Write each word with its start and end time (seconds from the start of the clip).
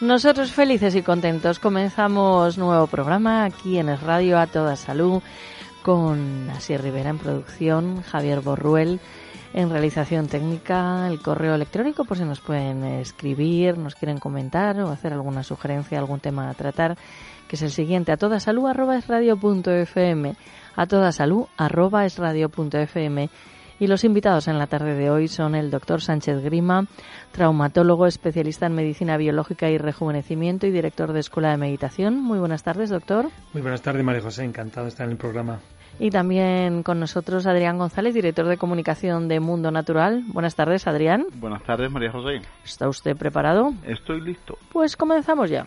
Nosotros 0.00 0.52
felices 0.52 0.94
y 0.94 1.02
contentos. 1.02 1.58
Comenzamos 1.58 2.56
nuevo 2.56 2.86
programa 2.86 3.44
aquí 3.44 3.78
en 3.78 3.88
el 3.88 3.98
Radio 3.98 4.38
A 4.38 4.46
Toda 4.46 4.76
Salud 4.76 5.20
con 5.82 6.48
Asier 6.50 6.82
Rivera 6.82 7.10
en 7.10 7.18
producción, 7.18 8.02
Javier 8.02 8.40
Borruel 8.40 9.00
en 9.54 9.70
realización 9.70 10.28
técnica, 10.28 11.08
el 11.08 11.20
correo 11.20 11.56
electrónico 11.56 12.04
por 12.04 12.16
si 12.16 12.22
nos 12.22 12.40
pueden 12.40 12.84
escribir, 12.84 13.76
nos 13.76 13.96
quieren 13.96 14.18
comentar 14.18 14.78
o 14.80 14.90
hacer 14.90 15.12
alguna 15.12 15.42
sugerencia, 15.42 15.98
algún 15.98 16.20
tema 16.20 16.48
a 16.48 16.54
tratar, 16.54 16.96
que 17.48 17.56
es 17.56 17.62
el 17.62 17.72
siguiente, 17.72 18.12
a 18.12 18.16
toda 18.16 18.38
salud 18.38 18.68
arroba 18.68 18.98
es 18.98 19.06
punto 19.40 19.72
fm, 19.72 20.36
a 20.76 20.86
toda 20.86 21.10
salud 21.10 21.46
arroba 21.56 22.04
es 22.04 22.20
punto 22.54 22.78
fm 22.78 23.28
y 23.78 23.86
los 23.86 24.04
invitados 24.04 24.48
en 24.48 24.58
la 24.58 24.66
tarde 24.66 24.94
de 24.94 25.10
hoy 25.10 25.28
son 25.28 25.54
el 25.54 25.70
doctor 25.70 26.00
Sánchez 26.00 26.42
Grima, 26.42 26.86
traumatólogo 27.32 28.06
especialista 28.06 28.66
en 28.66 28.74
medicina 28.74 29.16
biológica 29.16 29.70
y 29.70 29.78
rejuvenecimiento 29.78 30.66
y 30.66 30.70
director 30.70 31.12
de 31.12 31.20
Escuela 31.20 31.50
de 31.50 31.56
Meditación. 31.56 32.20
Muy 32.20 32.38
buenas 32.38 32.62
tardes, 32.62 32.90
doctor. 32.90 33.28
Muy 33.52 33.62
buenas 33.62 33.82
tardes, 33.82 34.04
María 34.04 34.22
José. 34.22 34.44
Encantado 34.44 34.84
de 34.84 34.90
estar 34.90 35.06
en 35.06 35.12
el 35.12 35.18
programa. 35.18 35.60
Y 36.00 36.10
también 36.10 36.82
con 36.82 37.00
nosotros 37.00 37.46
Adrián 37.46 37.78
González, 37.78 38.14
director 38.14 38.46
de 38.46 38.56
comunicación 38.56 39.26
de 39.26 39.40
Mundo 39.40 39.70
Natural. 39.70 40.22
Buenas 40.28 40.54
tardes, 40.54 40.86
Adrián. 40.86 41.26
Buenas 41.34 41.64
tardes, 41.64 41.90
María 41.90 42.12
José. 42.12 42.40
¿Está 42.64 42.88
usted 42.88 43.16
preparado? 43.16 43.72
Estoy 43.84 44.20
listo. 44.20 44.58
Pues 44.72 44.96
comenzamos 44.96 45.50
ya. 45.50 45.66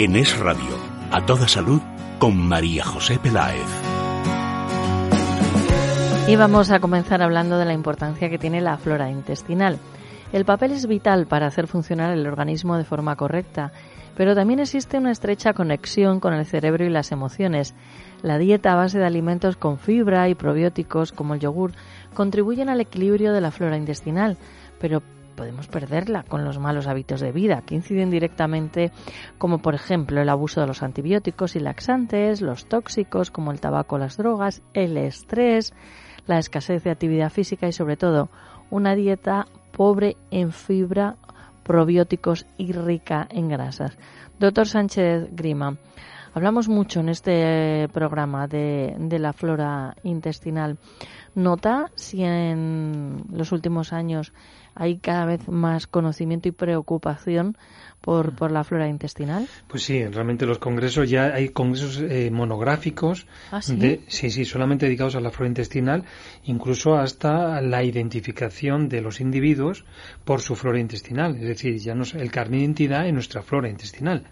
En 0.00 0.14
Es 0.14 0.38
Radio, 0.38 0.78
a 1.10 1.26
toda 1.26 1.48
salud, 1.48 1.80
con 2.20 2.36
María 2.36 2.84
José 2.84 3.18
Peláez. 3.18 3.66
Y 6.28 6.36
vamos 6.36 6.70
a 6.70 6.78
comenzar 6.78 7.20
hablando 7.20 7.58
de 7.58 7.64
la 7.64 7.72
importancia 7.72 8.30
que 8.30 8.38
tiene 8.38 8.60
la 8.60 8.78
flora 8.78 9.10
intestinal. 9.10 9.80
El 10.32 10.44
papel 10.44 10.70
es 10.70 10.86
vital 10.86 11.26
para 11.26 11.48
hacer 11.48 11.66
funcionar 11.66 12.12
el 12.12 12.28
organismo 12.28 12.76
de 12.76 12.84
forma 12.84 13.16
correcta, 13.16 13.72
pero 14.16 14.36
también 14.36 14.60
existe 14.60 14.98
una 14.98 15.10
estrecha 15.10 15.52
conexión 15.52 16.20
con 16.20 16.32
el 16.32 16.46
cerebro 16.46 16.84
y 16.84 16.90
las 16.90 17.10
emociones. 17.10 17.74
La 18.22 18.38
dieta 18.38 18.74
a 18.74 18.76
base 18.76 19.00
de 19.00 19.06
alimentos 19.06 19.56
con 19.56 19.80
fibra 19.80 20.28
y 20.28 20.36
probióticos 20.36 21.10
como 21.10 21.34
el 21.34 21.40
yogur 21.40 21.72
contribuyen 22.14 22.68
al 22.68 22.80
equilibrio 22.80 23.32
de 23.32 23.40
la 23.40 23.50
flora 23.50 23.76
intestinal, 23.76 24.36
pero 24.78 25.02
podemos 25.38 25.68
perderla 25.68 26.24
con 26.24 26.44
los 26.44 26.58
malos 26.58 26.88
hábitos 26.88 27.20
de 27.20 27.30
vida 27.30 27.62
que 27.64 27.76
inciden 27.76 28.10
directamente, 28.10 28.90
como 29.38 29.58
por 29.58 29.76
ejemplo 29.76 30.20
el 30.20 30.28
abuso 30.28 30.60
de 30.60 30.66
los 30.66 30.82
antibióticos 30.82 31.54
y 31.54 31.60
laxantes, 31.60 32.42
los 32.42 32.66
tóxicos 32.66 33.30
como 33.30 33.52
el 33.52 33.60
tabaco, 33.60 33.98
las 33.98 34.16
drogas, 34.16 34.62
el 34.74 34.96
estrés, 34.96 35.74
la 36.26 36.40
escasez 36.40 36.82
de 36.82 36.90
actividad 36.90 37.30
física 37.30 37.68
y 37.68 37.72
sobre 37.72 37.96
todo 37.96 38.30
una 38.68 38.96
dieta 38.96 39.46
pobre 39.70 40.16
en 40.32 40.50
fibra, 40.50 41.14
probióticos 41.62 42.44
y 42.56 42.72
rica 42.72 43.28
en 43.30 43.48
grasas. 43.48 43.96
Doctor 44.40 44.66
Sánchez 44.66 45.28
Grima, 45.30 45.76
hablamos 46.38 46.68
mucho 46.68 47.00
en 47.00 47.08
este 47.08 47.88
programa 47.92 48.46
de, 48.46 48.94
de 48.96 49.18
la 49.18 49.32
flora 49.32 49.96
intestinal. 50.04 50.78
¿Nota 51.34 51.90
si 51.96 52.22
en 52.22 53.24
los 53.32 53.50
últimos 53.50 53.92
años 53.92 54.32
hay 54.76 54.98
cada 54.98 55.24
vez 55.24 55.48
más 55.48 55.88
conocimiento 55.88 56.48
y 56.48 56.52
preocupación 56.52 57.56
por, 58.00 58.36
por 58.36 58.52
la 58.52 58.62
flora 58.62 58.88
intestinal? 58.88 59.48
Pues 59.66 59.82
sí, 59.82 60.04
realmente 60.06 60.46
los 60.46 60.58
congresos 60.58 61.10
ya 61.10 61.34
hay 61.34 61.48
congresos 61.48 62.00
eh, 62.00 62.30
monográficos 62.30 63.26
¿Ah, 63.50 63.60
sí? 63.60 63.74
de 63.74 64.02
sí, 64.06 64.30
sí, 64.30 64.44
solamente 64.44 64.86
dedicados 64.86 65.16
a 65.16 65.20
la 65.20 65.30
flora 65.30 65.48
intestinal, 65.48 66.04
incluso 66.44 66.94
hasta 66.94 67.60
la 67.60 67.82
identificación 67.82 68.88
de 68.88 69.00
los 69.00 69.20
individuos 69.20 69.84
por 70.24 70.40
su 70.40 70.54
flora 70.54 70.78
intestinal, 70.78 71.34
es 71.34 71.48
decir, 71.48 71.78
ya 71.78 71.96
nos, 71.96 72.14
el 72.14 72.30
carnet 72.30 72.60
de 72.60 72.64
identidad 72.64 73.08
en 73.08 73.14
nuestra 73.14 73.42
flora 73.42 73.68
intestinal. 73.68 74.24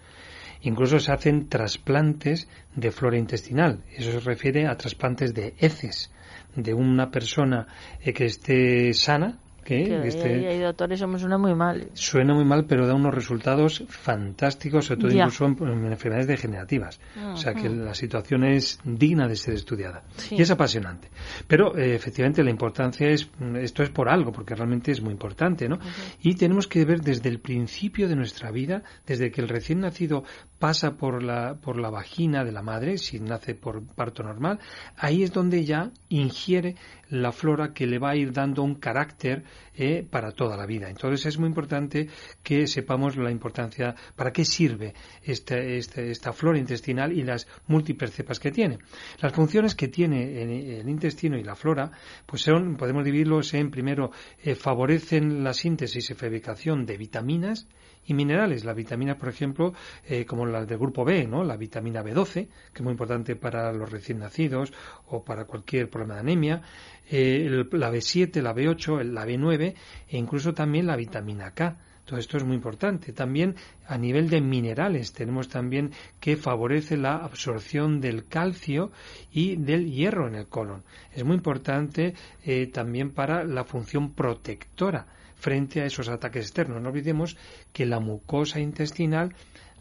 Incluso 0.63 0.99
se 0.99 1.13
hacen 1.13 1.49
trasplantes 1.49 2.49
de 2.75 2.91
flora 2.91 3.19
intestinal. 3.19 3.85
Eso 3.93 4.13
se 4.13 4.21
refiere 4.21 4.67
a 4.67 4.77
trasplantes 4.77 5.35
de 5.35 5.55
heces 5.59 6.11
de 6.55 6.75
una 6.75 7.11
persona 7.11 7.67
eh, 8.01 8.13
que 8.13 8.25
esté 8.27 8.93
sana, 8.95 9.39
que 9.67 10.07
este- 10.07 10.47
hay, 10.49 10.61
doctores, 10.61 11.01
eso 11.01 11.09
me 11.09 11.19
suena 11.19 11.37
muy 11.39 11.55
mal. 11.55 11.89
Suena 11.95 12.33
muy 12.35 12.45
mal, 12.45 12.65
pero 12.67 12.87
da 12.87 12.95
unos 12.95 13.13
resultados 13.13 13.85
fantásticos, 13.89 14.87
sobre 14.87 15.01
todo 15.01 15.11
Ya. 15.11 15.25
incluso 15.25 15.45
en, 15.47 15.57
en 15.85 15.93
enfermedades 15.93 16.29
degenerativas. 16.29 17.01
O 17.35 17.37
sea 17.37 17.53
que 17.55 17.69
la 17.69 17.95
situación 17.95 18.45
es 18.45 18.79
digna 18.85 19.27
de 19.27 19.37
ser 19.37 19.55
estudiada. 19.55 20.05
Sí. 20.17 20.37
Y 20.37 20.43
es 20.43 20.51
apasionante. 20.51 21.09
Pero 21.49 21.77
eh, 21.77 21.95
efectivamente 21.95 22.43
la 22.45 22.51
importancia 22.51 23.09
es, 23.09 23.29
esto 23.61 23.83
es 23.83 23.91
por 23.91 24.09
algo, 24.09 24.31
porque 24.33 24.55
realmente 24.55 24.93
es 24.93 25.03
muy 25.03 25.13
importante, 25.13 25.69
¿no? 25.69 25.79
Y 26.23 26.37
tenemos 26.37 26.69
que 26.69 26.85
ver 26.85 27.01
desde 27.01 27.29
el 27.29 27.41
principio 27.41 28.09
de 28.09 28.15
nuestra 28.17 28.51
vida, 28.53 28.83
desde 29.07 29.31
que 29.31 29.41
el 29.41 29.49
recién 29.49 29.81
nacido 29.81 30.23
pasa 30.59 30.97
por 30.97 31.23
la, 31.23 31.57
por 31.61 31.79
la 31.79 31.91
vagina 31.91 32.45
de 32.45 32.53
la 32.53 32.63
madre, 32.63 32.99
si 32.99 33.19
nace 33.21 33.55
por 33.55 33.83
parto 33.85 34.23
normal, 34.23 34.59
ahí 34.97 35.23
es 35.23 35.33
donde 35.33 35.65
ya 35.65 35.91
ingiere 36.09 36.77
la 37.11 37.33
flora 37.33 37.73
que 37.73 37.87
le 37.87 37.99
va 37.99 38.11
a 38.11 38.17
ir 38.17 38.33
dando 38.33 38.63
un 38.63 38.75
carácter 38.75 39.45
eh, 39.75 40.07
para 40.09 40.33
toda 40.33 40.57
la 40.57 40.67
vida. 40.67 40.89
Entonces 40.89 41.27
es 41.27 41.39
muy 41.39 41.49
importante 41.49 42.09
que 42.43 42.67
sepamos 42.67 43.17
la 43.17 43.31
importancia, 43.31 43.95
para 44.15 44.33
qué 44.33 44.45
sirve 44.45 44.95
esta, 45.23 45.59
esta, 45.59 46.01
esta 46.01 46.33
flora 46.33 46.59
intestinal 46.59 47.13
y 47.13 47.23
las 47.23 47.47
múltiples 47.67 48.13
cepas 48.13 48.39
que 48.39 48.51
tiene. 48.51 48.79
Las 49.21 49.33
funciones 49.33 49.75
que 49.75 49.89
tiene 49.89 50.43
el, 50.43 50.51
el 50.81 50.89
intestino 50.89 51.37
y 51.39 51.43
la 51.43 51.55
flora, 51.55 51.91
pues 52.25 52.43
son, 52.43 52.77
podemos 52.77 53.05
dividirlos 53.05 53.53
en, 53.55 53.71
primero, 53.71 54.11
eh, 54.43 54.55
favorecen 54.55 55.45
la 55.45 55.53
síntesis 55.53 56.11
y 56.11 56.15
fabricación 56.15 56.87
de 56.87 56.97
vitaminas, 56.97 57.67
y 58.07 58.15
minerales. 58.15 58.65
La 58.65 58.73
vitamina, 58.75 59.17
por 59.19 59.29
ejemplo, 59.29 59.75
eh, 60.09 60.25
como 60.25 60.47
la 60.47 60.65
del 60.65 60.79
grupo 60.79 61.05
B, 61.05 61.27
¿no? 61.27 61.45
La 61.45 61.57
vitamina 61.57 62.03
B12, 62.03 62.33
que 62.33 62.49
es 62.75 62.83
muy 62.83 62.93
importante 62.93 63.37
para 63.37 63.73
los 63.73 63.91
recién 63.91 64.19
nacidos 64.19 64.73
o 65.09 65.25
para 65.25 65.45
cualquier 65.45 65.89
problema 65.91 66.15
de 66.15 66.21
anemia. 66.21 66.63
Eh, 67.11 67.45
el- 67.47 67.69
la 67.73 67.91
B7, 67.91 68.43
la 68.43 68.53
B8, 68.55 69.01
el- 69.01 69.15
la 69.15 69.25
B9 69.27 69.75
e 70.09 70.17
incluso 70.19 70.55
también 70.55 70.87
la 70.87 70.97
vitamina 70.97 71.53
K. 71.53 71.79
Todo 72.05 72.21
esto 72.21 72.37
es 72.37 72.45
muy 72.45 72.55
importante. 72.55 73.13
También 73.13 73.57
a 73.89 73.99
nivel 73.99 74.31
de 74.31 74.41
minerales 74.41 75.13
tenemos 75.13 75.49
también 75.49 75.91
que 76.21 76.37
favorece 76.37 76.97
la 76.97 77.17
absorción 77.17 78.01
del 78.01 78.27
calcio 78.29 78.93
y 79.33 79.57
del 79.57 79.91
hierro 79.91 80.29
en 80.29 80.37
el 80.37 80.47
colon. 80.47 80.85
Es 81.13 81.25
muy 81.25 81.35
importante 81.35 82.15
eh, 82.45 82.69
también 82.69 83.11
para 83.11 83.43
la 83.43 83.65
función 83.65 84.13
protectora 84.13 85.07
frente 85.37 85.81
a 85.81 85.87
esos 85.87 86.09
ataques 86.09 86.47
externos. 86.47 86.83
No 86.83 86.89
olvidemos 86.89 87.37
que 87.73 87.87
la 87.87 88.01
mucosa 88.01 88.61
intestinal 88.61 89.35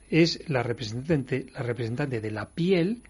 es 0.10 0.48
la 0.48 0.62
representante, 0.62 1.48
la 1.54 1.64
representante 1.64 2.22
de 2.22 2.32
la 2.32 2.50
piel 2.50 3.02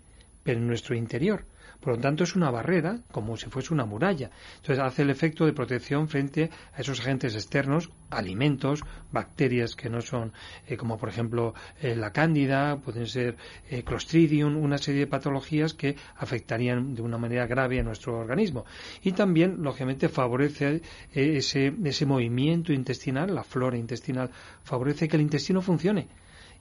pero 0.46 0.60
en 0.60 0.68
nuestro 0.68 0.96
interior. 0.96 1.44
Por 1.86 1.98
lo 1.98 2.02
tanto, 2.02 2.24
es 2.24 2.36
una 2.36 2.50
barrera, 2.50 2.98
como 3.12 3.38
si 3.38 3.48
fuese 3.48 3.72
una 3.72 3.86
muralla. 3.86 4.32
Entonces, 4.56 4.84
hace 4.84 5.04
el 5.04 5.12
efecto 5.12 5.46
de 5.46 5.54
protección 5.54 6.08
frente 6.08 6.50
a 6.74 6.82
esos 6.82 7.00
agentes 7.00 7.36
externos, 7.36 7.92
alimentos, 8.10 8.84
bacterias 9.12 9.76
que 9.76 9.88
no 9.88 10.02
son, 10.02 10.34
eh, 10.66 10.78
como 10.78 10.98
por 10.98 11.10
ejemplo 11.10 11.54
eh, 11.80 11.96
la 11.96 12.12
cándida, 12.12 12.78
pueden 12.78 13.06
ser 13.06 13.38
eh, 13.70 13.84
clostridium, 13.84 14.58
una 14.58 14.80
serie 14.80 15.02
de 15.02 15.08
patologías 15.08 15.76
que 15.76 15.96
afectarían 16.18 16.96
de 16.96 17.04
una 17.04 17.20
manera 17.20 17.46
grave 17.46 17.80
a 17.80 17.84
nuestro 17.84 18.18
organismo. 18.18 18.66
Y 19.04 19.12
también, 19.12 19.62
lógicamente, 19.62 20.10
favorece 20.10 20.82
ese, 21.14 21.72
ese 21.84 22.06
movimiento 22.08 22.74
intestinal, 22.74 23.36
la 23.36 23.44
flora 23.44 23.78
intestinal, 23.78 24.32
favorece 24.64 25.08
que 25.08 25.18
el 25.18 25.22
intestino 25.22 25.62
funcione 25.62 26.08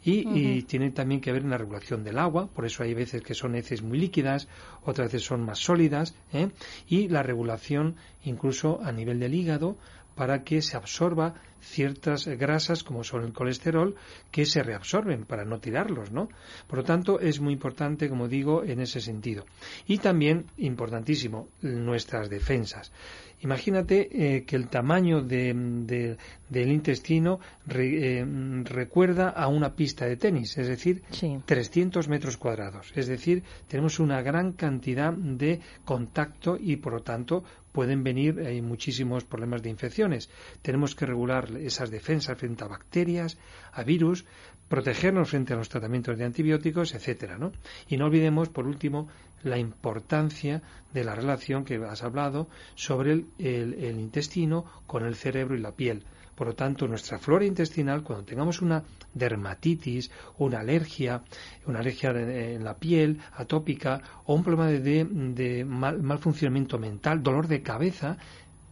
y, 0.05 0.63
tiene 0.63 0.91
también 0.91 1.21
que 1.21 1.33
ver 1.33 1.43
en 1.43 1.51
la 1.51 1.59
regulación 1.59 2.05
del 2.05 2.19
agua, 2.19 2.49
por 2.49 2.67
eso 2.67 2.83
hay 2.83 2.93
veces 2.93 3.23
que 3.23 3.35
son 3.35 3.55
heces 3.55 3.83
muy 3.83 3.99
líquidas, 3.99 4.49
otras 4.85 5.13
veces 5.13 5.27
son 5.27 5.43
más 5.43 5.59
sólidas, 5.59 6.15
¿eh? 6.33 6.51
y 6.87 7.09
la 7.09 7.23
regulación 7.23 7.97
incluso 8.25 8.81
a 8.83 8.93
nivel 8.93 9.19
del 9.19 9.35
hígado 9.35 9.77
para 10.15 10.45
que 10.45 10.63
se 10.63 10.77
absorba 10.77 11.35
ciertas 11.65 12.27
grasas 12.27 12.85
como 12.85 13.05
son 13.05 13.25
el 13.25 13.33
colesterol 13.33 13.97
que 14.31 14.47
se 14.47 14.63
reabsorben 14.63 15.25
para 15.25 15.45
no 15.45 15.59
tirarlos, 15.59 16.13
¿no? 16.13 16.29
Por 16.67 16.79
lo 16.79 16.85
tanto, 16.85 17.19
es 17.21 17.41
muy 17.41 17.53
importante, 17.53 18.09
como 18.09 18.29
digo, 18.29 18.63
en 18.65 18.81
ese 18.81 19.01
sentido. 19.01 19.45
Y 19.87 19.99
también, 19.99 20.47
importantísimo, 20.59 21.49
nuestras 21.63 22.29
defensas. 22.29 22.93
Imagínate 23.41 24.09
eh, 24.11 24.45
que 24.45 24.57
el 24.57 24.69
tamaño 24.69 25.21
del 25.21 26.17
intestino 26.51 27.41
eh, 27.69 28.25
recuerda 28.65 29.29
a 29.29 29.49
una 29.49 29.75
pista 29.75 30.07
de 30.07 30.17
tenis, 30.17 30.57
es 30.57 30.67
decir, 30.67 31.03
300 31.45 32.09
metros 32.09 32.39
cuadrados. 32.39 32.91
Es 32.95 33.07
decir, 33.07 33.43
tenemos 33.69 33.99
una 33.99 34.23
gran 34.23 34.53
cantidad 34.53 35.13
de 35.13 35.61
contacto 35.85 36.57
y, 36.59 36.77
por 36.77 36.95
lo 36.95 37.03
tanto, 37.03 37.45
pueden 37.75 38.05
venir 38.05 38.39
hay 38.39 38.63
muchísimos 38.63 39.25
problemas 39.25 39.63
de 39.63 39.69
infecciones. 39.69 40.31
Tenemos 40.63 40.95
que 40.95 41.07
regular 41.07 41.51
esas 41.57 41.91
defensas 41.91 42.39
frente 42.39 42.65
a 42.65 42.69
bacterias, 42.69 43.39
a 43.73 43.83
virus, 43.83 44.25
protegernos 44.69 45.31
frente 45.31 45.53
a 45.53 45.57
los 45.57 45.69
tratamientos 45.69 46.19
de 46.19 46.25
antibióticos, 46.25 46.95
etcétera, 46.95 47.39
¿no? 47.39 47.53
Y 47.89 47.97
no 47.97 48.07
olvidemos, 48.07 48.49
por 48.49 48.67
último, 48.67 49.09
la 49.45 49.59
importancia 49.59 50.63
de 50.93 51.05
la 51.05 51.15
relación 51.15 51.65
que 51.65 51.77
has 51.77 52.03
hablado 52.03 52.49
sobre 52.75 53.25
el, 53.39 54.01
intestino 54.01 54.65
con 54.87 55.05
el 55.05 55.15
cerebro 55.15 55.55
y 55.55 55.61
la 55.61 55.73
piel. 55.73 56.03
Por 56.35 56.49
lo 56.49 56.55
tanto, 56.55 56.89
nuestra 56.89 57.19
flora 57.19 57.45
intestinal, 57.45 58.03
cuando 58.03 58.25
tengamos 58.25 58.61
una 58.61 58.83
dermatitis, 59.13 60.11
una 60.39 60.61
alergia, 60.61 61.23
una 61.67 61.79
alergia 61.79 62.11
en 62.11 62.65
la 62.65 62.77
piel 62.77 63.21
atópica 63.35 64.03
o 64.25 64.35
un 64.35 64.43
problema 64.43 64.67
de, 64.67 65.65
mal, 65.65 66.19
funcionamiento 66.19 66.79
mental, 66.79 67.23
dolor 67.23 67.47
de 67.47 67.63
cabeza, 67.63 68.17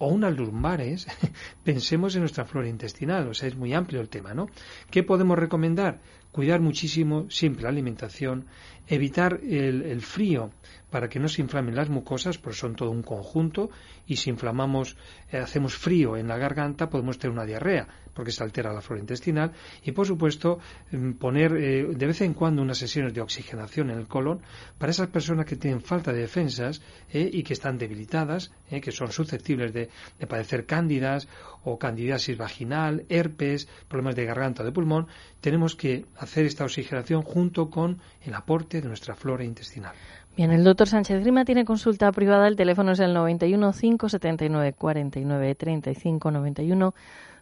o 0.03 0.09
unas 0.09 0.37
lumbares, 0.37 1.07
pensemos 1.65 2.17
en 2.17 2.23
nuestra 2.23 2.45
flora 2.45 2.69
intestinal, 2.69 3.29
o 3.29 3.35
sea, 3.35 3.47
es 3.47 3.55
muy 3.55 3.73
amplio 3.73 4.01
el 4.01 4.09
tema, 4.09 4.35
¿no? 4.35 4.49
¿Qué 4.91 5.05
podemos 5.05 5.39
recomendar? 5.39 6.01
Cuidar 6.33 6.61
muchísimo 6.61 7.31
siempre 7.31 7.63
la 7.63 7.69
alimentación, 7.69 8.47
evitar 8.87 9.41
el, 9.43 10.01
frío 10.01 10.51
para 10.91 11.09
que 11.09 11.19
no 11.19 11.29
se 11.29 11.41
inflamen 11.41 11.75
las 11.75 11.89
mucosas, 11.89 12.37
porque 12.39 12.59
son 12.59 12.75
todo 12.75 12.91
un 12.91 13.03
conjunto, 13.03 13.71
y 14.07 14.17
si 14.17 14.31
inflamamos, 14.31 14.97
eh, 15.31 15.39
hacemos 15.39 15.75
frío 15.75 16.17
en 16.17 16.29
la 16.29 16.37
garganta, 16.37 16.91
podemos 16.91 17.19
tener 17.19 17.33
una 17.33 17.47
diarrea 17.47 17.87
porque 18.13 18.31
se 18.31 18.43
altera 18.43 18.75
la 18.75 18.83
flora 18.83 19.01
intestinal, 19.01 19.53
y 19.83 19.93
por 19.93 20.07
supuesto 20.07 20.59
mm, 20.91 21.13
poner 21.13 21.57
eh, 21.57 21.87
de 21.87 22.07
vez 22.07 22.21
en 22.21 22.35
cuando 22.35 22.61
unas 22.61 22.77
sesiones 22.77 23.15
de 23.15 23.23
oxigenación 23.23 23.89
en 23.91 23.99
el 23.99 24.07
colon 24.07 24.43
para 24.77 24.91
esas 24.91 25.09
personas 25.09 25.47
que 25.47 25.57
tienen 25.57 25.81
falta 25.81 26.13
de 26.13 26.21
defensas 26.21 26.83
eh, 27.11 27.31
y 27.33 27.43
que 27.43 27.55
están 27.55 27.79
debilitadas, 27.79 28.53
que 28.69 28.93
son 28.93 29.13
susceptibles 29.13 29.73
de, 29.73 29.89
padecer 30.29 30.67
cándidas 30.67 31.29
o 31.65 31.79
candidiasis 31.79 32.37
vaginal, 32.37 33.05
herpes, 33.09 33.69
problemas 33.89 34.17
de 34.17 34.25
garganta 34.25 34.63
o 34.63 34.67
de 34.67 34.73
pulmón, 34.73 35.09
tenemos 35.41 35.77
que 35.77 36.05
hacer 36.23 36.47
esta 36.47 36.65
oxigenación 36.65 37.23
junto 37.23 37.69
con 37.71 38.01
el 38.25 38.35
aporte 38.35 38.81
de 38.81 38.89
nuestra 38.89 39.15
flora 39.15 39.45
intestinal. 39.45 39.93
Bien, 40.37 40.51
el 40.51 40.65
doctor 40.65 40.89
Sánchez 40.89 41.21
Grima 41.21 41.45
tiene 41.45 41.65
consulta 41.65 42.11
privada, 42.13 42.49
el 42.49 42.57
teléfono 42.57 42.93
es 42.93 43.01
el 43.01 43.13
91 43.13 43.73
579 43.73 44.73
49 44.73 45.55
35 45.55 46.31
91 46.31 46.95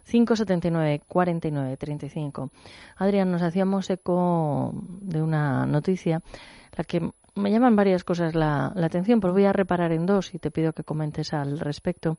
579 0.03 1.01
49 1.07 1.77
35. 1.77 2.51
Adrián, 2.97 3.31
nos 3.31 3.41
hacíamos 3.43 3.89
eco 3.89 4.73
de 5.01 5.21
una 5.21 5.65
noticia, 5.65 6.21
la 6.75 6.83
que 6.83 7.11
me 7.35 7.51
llaman 7.51 7.75
varias 7.75 8.03
cosas 8.03 8.35
la, 8.35 8.73
atención, 8.75 9.21
pero 9.21 9.33
voy 9.33 9.45
a 9.45 9.53
reparar 9.53 9.91
en 9.91 10.05
dos 10.05 10.33
y 10.33 10.39
te 10.39 10.51
pido 10.51 10.73
que 10.73 10.83
comentes 10.83 11.33
al 11.33 11.59
respecto. 11.59 12.17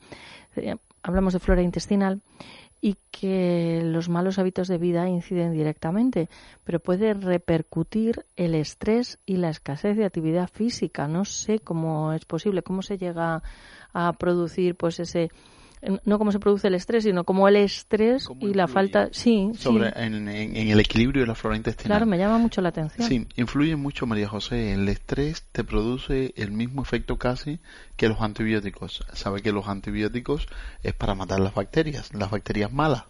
Eh, 0.57 0.77
hablamos 1.03 1.35
de 1.35 1.39
flora 1.39 1.63
intestinal 1.63 2.23
y 2.85 2.97
que 3.13 3.81
los 3.85 4.09
malos 4.09 4.41
hábitos 4.41 4.67
de 4.67 4.77
vida 4.77 5.09
inciden 5.09 5.53
directamente, 5.53 6.29
pero 6.65 6.81
puede 6.81 7.15
repercutir 7.15 8.27
el 8.35 8.57
estrés 8.57 9.21
y 9.25 9.37
la 9.37 9.51
escasez 9.51 9.97
de 9.97 10.05
actividad 10.05 10.51
física. 10.53 11.07
No 11.07 11.25
sé 11.25 11.61
cómo 11.61 12.13
es 12.13 12.25
posible, 12.25 12.65
cómo 12.65 12.83
se 12.83 12.99
llega 12.99 13.41
a 13.95 14.13
producir 14.15 14.75
pues 14.75 14.99
ese 14.99 15.31
no 16.05 16.19
cómo 16.19 16.31
se 16.31 16.39
produce 16.39 16.69
el 16.69 16.75
estrés, 16.75 17.05
sino 17.05 17.25
cómo 17.25 17.49
el 17.49 17.57
estrés 17.57 18.29
y 18.41 18.55
la 18.55 18.69
falta, 18.69 19.09
sí, 19.13 19.51
sobre 19.59 19.89
En, 19.97 20.29
el 20.29 20.79
equilibrio 20.79 21.23
de 21.23 21.27
la 21.27 21.35
flora 21.35 21.57
intestinal. 21.57 21.99
Claro, 21.99 22.07
me 22.07 22.19
llama 22.19 22.39
mucho 22.39 22.61
la 22.61 22.69
atención. 22.69 23.09
Sí, 23.09 23.27
influye 23.37 23.75
mucho, 23.75 24.07
María 24.07 24.29
José. 24.29 24.75
El 24.75 24.89
estrés 24.89 25.43
te 25.51 25.65
produce 25.65 26.33
el 26.37 26.53
mismo 26.53 26.83
efecto 26.83 27.19
casi 27.19 27.59
que 27.97 28.09
los 28.09 28.21
antibióticos. 28.21 29.05
Sabe 29.13 29.43
que 29.43 29.53
los 29.53 29.67
antibióticos 29.67 30.47
es 30.83 30.95
para 30.95 31.15
matar 31.15 31.41
las 31.41 31.55
bacterias, 31.55 32.15
las 32.15 32.31
bacterias 32.31 32.73
malas, 32.73 33.05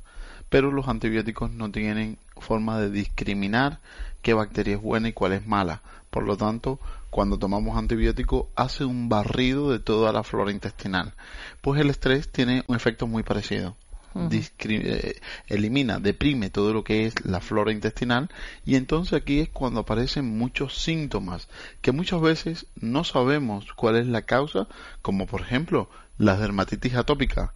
pero 0.48 0.72
los 0.72 0.88
antibióticos 0.88 1.50
no 1.50 1.70
tienen 1.70 2.18
forma 2.36 2.80
de 2.80 2.90
discriminar 2.90 3.80
qué 4.22 4.32
bacteria 4.32 4.76
es 4.76 4.82
buena 4.82 5.08
y 5.08 5.12
cuál 5.12 5.32
es 5.32 5.46
mala. 5.46 5.82
Por 6.10 6.24
lo 6.24 6.36
tanto, 6.36 6.78
cuando 7.12 7.38
tomamos 7.38 7.76
antibiótico 7.76 8.48
hace 8.56 8.86
un 8.86 9.10
barrido 9.10 9.70
de 9.70 9.78
toda 9.78 10.14
la 10.14 10.24
flora 10.24 10.50
intestinal. 10.50 11.12
Pues 11.60 11.78
el 11.78 11.90
estrés 11.90 12.32
tiene 12.32 12.64
un 12.68 12.74
efecto 12.74 13.06
muy 13.06 13.22
parecido. 13.22 13.76
Eh, 14.14 15.20
elimina, 15.46 15.98
deprime 15.98 16.48
todo 16.48 16.72
lo 16.72 16.84
que 16.84 17.04
es 17.04 17.22
la 17.26 17.40
flora 17.40 17.70
intestinal 17.70 18.30
y 18.64 18.76
entonces 18.76 19.12
aquí 19.12 19.40
es 19.40 19.50
cuando 19.50 19.80
aparecen 19.80 20.38
muchos 20.38 20.78
síntomas 20.78 21.48
que 21.82 21.92
muchas 21.92 22.22
veces 22.22 22.66
no 22.76 23.04
sabemos 23.04 23.74
cuál 23.74 23.96
es 23.96 24.06
la 24.06 24.22
causa, 24.22 24.66
como 25.02 25.26
por 25.26 25.42
ejemplo 25.42 25.90
la 26.16 26.38
dermatitis 26.38 26.94
atópica. 26.94 27.52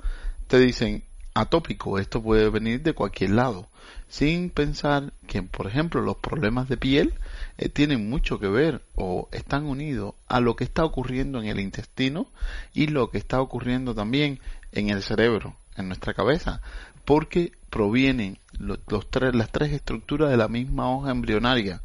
Te 0.49 0.61
dicen 0.61 1.03
atópico, 1.37 1.99
esto 1.99 2.23
puede 2.23 2.49
venir 2.49 2.83
de 2.83 2.95
cualquier 2.95 3.31
lado, 3.31 3.69
sin 4.09 4.49
pensar 4.51 5.13
que, 5.27 5.43
por 5.43 5.67
ejemplo, 5.67 6.01
los 6.01 6.17
problemas 6.17 6.69
de 6.69 6.79
piel 6.79 7.15
eh, 7.59 7.69
tienen 7.69 8.09
mucho 8.09 8.39
que 8.39 8.49
ver 8.49 8.83
o 8.95 9.29
están 9.33 9.67
unidos 9.67 10.15
a 10.29 10.41
lo 10.41 10.57
que 10.57 10.65
está 10.65 10.85
ocurriendo 10.85 11.41
en 11.41 11.49
el 11.49 11.61
intestino 11.61 12.27
y 12.73 12.87
lo 12.87 13.11
que 13.11 13.19
está 13.19 13.41
ocurriendo 13.41 13.95
también 13.95 14.41
en 14.73 14.89
el 14.89 15.03
cerebro, 15.03 15.57
en 15.77 15.89
nuestra 15.89 16.15
cabeza, 16.15 16.63
porque 17.05 17.53
provienen 17.69 18.39
los, 18.59 18.79
tres, 19.11 19.35
las 19.35 19.53
tres 19.53 19.73
estructuras 19.73 20.31
de 20.31 20.39
la 20.39 20.49
misma 20.49 20.89
hoja 20.91 21.11
embrionaria. 21.11 21.83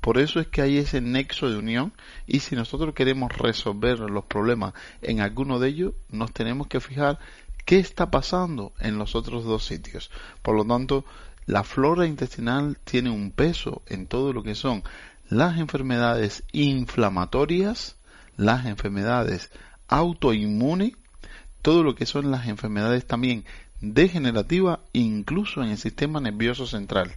Por 0.00 0.18
eso 0.18 0.40
es 0.40 0.48
que 0.48 0.62
hay 0.62 0.78
ese 0.78 1.00
nexo 1.00 1.48
de 1.48 1.58
unión 1.58 1.92
y 2.26 2.40
si 2.40 2.56
nosotros 2.56 2.92
queremos 2.92 3.30
resolver 3.38 4.00
los 4.00 4.24
problemas 4.24 4.74
en 5.00 5.20
alguno 5.20 5.60
de 5.60 5.68
ellos, 5.68 5.94
nos 6.10 6.32
tenemos 6.32 6.66
que 6.66 6.80
fijar 6.80 7.20
qué 7.64 7.78
está 7.78 8.10
pasando 8.10 8.72
en 8.80 8.98
los 8.98 9.14
otros 9.14 9.44
dos 9.44 9.64
sitios. 9.64 10.10
Por 10.42 10.56
lo 10.56 10.64
tanto, 10.64 11.04
la 11.46 11.64
flora 11.64 12.06
intestinal 12.06 12.78
tiene 12.84 13.10
un 13.10 13.30
peso 13.30 13.82
en 13.86 14.06
todo 14.06 14.32
lo 14.32 14.42
que 14.42 14.54
son 14.54 14.82
las 15.28 15.58
enfermedades 15.58 16.44
inflamatorias, 16.52 17.96
las 18.36 18.66
enfermedades 18.66 19.50
autoinmunes, 19.88 20.92
todo 21.62 21.82
lo 21.82 21.94
que 21.94 22.06
son 22.06 22.30
las 22.30 22.46
enfermedades 22.48 23.06
también 23.06 23.44
degenerativas, 23.80 24.80
incluso 24.92 25.62
en 25.62 25.70
el 25.70 25.78
sistema 25.78 26.20
nervioso 26.20 26.66
central. 26.66 27.12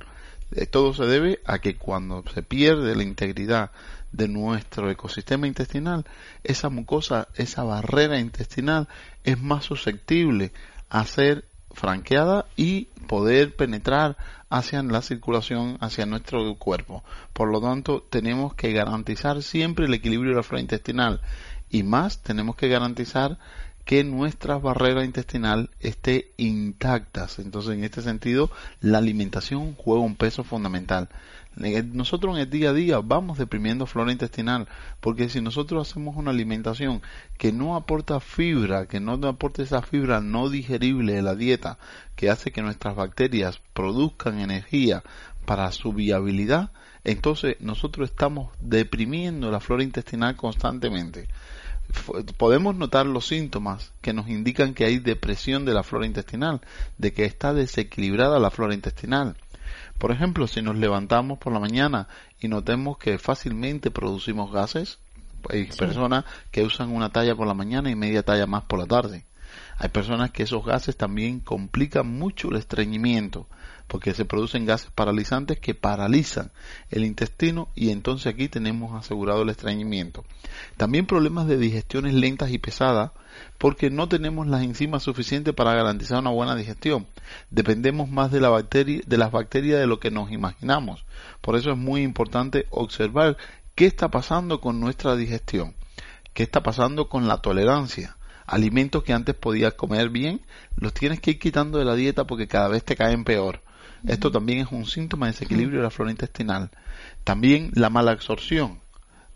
Eh, 0.51 0.65
todo 0.65 0.93
se 0.93 1.05
debe 1.05 1.39
a 1.45 1.59
que 1.59 1.75
cuando 1.75 2.23
se 2.33 2.43
pierde 2.43 2.95
la 2.95 3.03
integridad 3.03 3.71
de 4.11 4.27
nuestro 4.27 4.89
ecosistema 4.89 5.47
intestinal, 5.47 6.05
esa 6.43 6.69
mucosa, 6.69 7.27
esa 7.35 7.63
barrera 7.63 8.19
intestinal 8.19 8.87
es 9.23 9.39
más 9.39 9.65
susceptible 9.65 10.51
a 10.89 11.05
ser 11.05 11.45
franqueada 11.71 12.45
y 12.55 12.85
poder 13.07 13.55
penetrar 13.55 14.17
hacia 14.49 14.81
la 14.83 15.01
circulación, 15.01 15.77
hacia 15.81 16.05
nuestro 16.05 16.55
cuerpo. 16.55 17.03
Por 17.33 17.51
lo 17.51 17.59
tanto, 17.59 18.01
tenemos 18.09 18.53
que 18.53 18.71
garantizar 18.71 19.43
siempre 19.43 19.85
el 19.85 19.93
equilibrio 19.93 20.31
de 20.31 20.37
la 20.37 20.43
flora 20.43 20.61
intestinal 20.61 21.21
y 21.69 21.83
más 21.83 22.21
tenemos 22.23 22.55
que 22.55 22.69
garantizar 22.69 23.37
que 23.85 24.03
nuestra 24.03 24.57
barrera 24.57 25.05
intestinal 25.05 25.69
esté 25.79 26.31
intacta. 26.37 27.27
Entonces, 27.37 27.75
en 27.75 27.83
este 27.83 28.01
sentido, 28.01 28.49
la 28.81 28.97
alimentación 28.97 29.75
juega 29.75 30.01
un 30.01 30.15
peso 30.15 30.43
fundamental. 30.43 31.09
Nosotros 31.55 32.35
en 32.35 32.41
el 32.41 32.49
día 32.49 32.71
a 32.71 32.73
día 32.73 32.99
vamos 32.99 33.37
deprimiendo 33.37 33.85
flora 33.85 34.11
intestinal, 34.11 34.67
porque 34.99 35.29
si 35.29 35.39
nosotros 35.39 35.87
hacemos 35.87 36.17
una 36.17 36.31
alimentación 36.31 37.01
que 37.37 37.53
no 37.53 37.77
aporta 37.77 38.19
fibra, 38.19 38.87
que 38.87 38.99
no 38.99 39.13
aporta 39.13 39.63
esa 39.63 39.81
fibra 39.81 40.19
no 40.19 40.49
digerible 40.49 41.13
de 41.13 41.21
la 41.21 41.35
dieta, 41.35 41.77
que 42.17 42.29
hace 42.29 42.51
que 42.51 42.61
nuestras 42.61 42.97
bacterias 42.97 43.61
produzcan 43.73 44.39
energía 44.39 45.03
para 45.45 45.71
su 45.71 45.93
viabilidad, 45.93 46.71
entonces 47.05 47.55
nosotros 47.61 48.09
estamos 48.09 48.51
deprimiendo 48.59 49.49
la 49.49 49.61
flora 49.61 49.83
intestinal 49.83 50.35
constantemente. 50.35 51.29
Podemos 52.37 52.75
notar 52.75 53.05
los 53.05 53.27
síntomas 53.27 53.91
que 54.01 54.13
nos 54.13 54.27
indican 54.27 54.73
que 54.73 54.85
hay 54.85 54.99
depresión 54.99 55.65
de 55.65 55.73
la 55.73 55.83
flora 55.83 56.05
intestinal, 56.05 56.61
de 56.97 57.13
que 57.13 57.25
está 57.25 57.53
desequilibrada 57.53 58.39
la 58.39 58.51
flora 58.51 58.73
intestinal. 58.73 59.35
Por 59.97 60.11
ejemplo, 60.11 60.47
si 60.47 60.61
nos 60.61 60.75
levantamos 60.75 61.39
por 61.39 61.53
la 61.53 61.59
mañana 61.59 62.07
y 62.39 62.47
notemos 62.47 62.97
que 62.97 63.17
fácilmente 63.17 63.91
producimos 63.91 64.51
gases, 64.51 64.99
hay 65.49 65.65
personas 65.65 66.25
que 66.51 66.63
usan 66.63 66.91
una 66.91 67.09
talla 67.09 67.35
por 67.35 67.47
la 67.47 67.53
mañana 67.53 67.89
y 67.89 67.95
media 67.95 68.23
talla 68.23 68.47
más 68.47 68.63
por 68.63 68.79
la 68.79 68.87
tarde. 68.87 69.25
Hay 69.77 69.89
personas 69.89 70.31
que 70.31 70.43
esos 70.43 70.65
gases 70.65 70.97
también 70.97 71.39
complican 71.39 72.07
mucho 72.07 72.49
el 72.49 72.57
estreñimiento 72.57 73.47
porque 73.87 74.13
se 74.13 74.25
producen 74.25 74.65
gases 74.65 74.89
paralizantes 74.91 75.59
que 75.59 75.75
paralizan 75.75 76.51
el 76.89 77.05
intestino 77.05 77.69
y 77.75 77.91
entonces 77.91 78.33
aquí 78.33 78.47
tenemos 78.49 78.93
asegurado 78.93 79.43
el 79.43 79.49
estreñimiento. 79.49 80.23
También 80.77 81.05
problemas 81.05 81.47
de 81.47 81.57
digestiones 81.57 82.13
lentas 82.13 82.51
y 82.51 82.57
pesadas 82.57 83.11
porque 83.57 83.89
no 83.89 84.07
tenemos 84.07 84.47
las 84.47 84.63
enzimas 84.63 85.03
suficientes 85.03 85.53
para 85.53 85.73
garantizar 85.73 86.19
una 86.19 86.31
buena 86.31 86.55
digestión. 86.55 87.07
Dependemos 87.49 88.09
más 88.09 88.31
de, 88.31 88.41
la 88.41 88.49
de 88.51 89.17
las 89.17 89.31
bacterias 89.31 89.79
de 89.79 89.87
lo 89.87 89.99
que 89.99 90.11
nos 90.11 90.31
imaginamos. 90.31 91.05
Por 91.41 91.55
eso 91.55 91.71
es 91.71 91.77
muy 91.77 92.01
importante 92.01 92.65
observar 92.69 93.37
qué 93.75 93.85
está 93.85 94.09
pasando 94.09 94.61
con 94.61 94.79
nuestra 94.79 95.15
digestión, 95.15 95.75
qué 96.33 96.43
está 96.43 96.63
pasando 96.63 97.09
con 97.09 97.27
la 97.27 97.41
tolerancia 97.41 98.17
alimentos 98.47 99.03
que 99.03 99.13
antes 99.13 99.35
podías 99.35 99.73
comer 99.73 100.09
bien, 100.09 100.41
los 100.75 100.93
tienes 100.93 101.19
que 101.19 101.31
ir 101.31 101.39
quitando 101.39 101.79
de 101.79 101.85
la 101.85 101.95
dieta 101.95 102.25
porque 102.25 102.47
cada 102.47 102.67
vez 102.67 102.83
te 102.83 102.95
caen 102.95 103.23
peor. 103.23 103.61
Esto 104.07 104.31
también 104.31 104.59
es 104.59 104.71
un 104.71 104.85
síntoma 104.85 105.25
de 105.25 105.33
desequilibrio 105.33 105.79
de 105.79 105.83
la 105.83 105.89
flora 105.89 106.11
intestinal. 106.11 106.69
También 107.23 107.71
la 107.73 107.89
mala 107.89 108.11
absorción. 108.11 108.79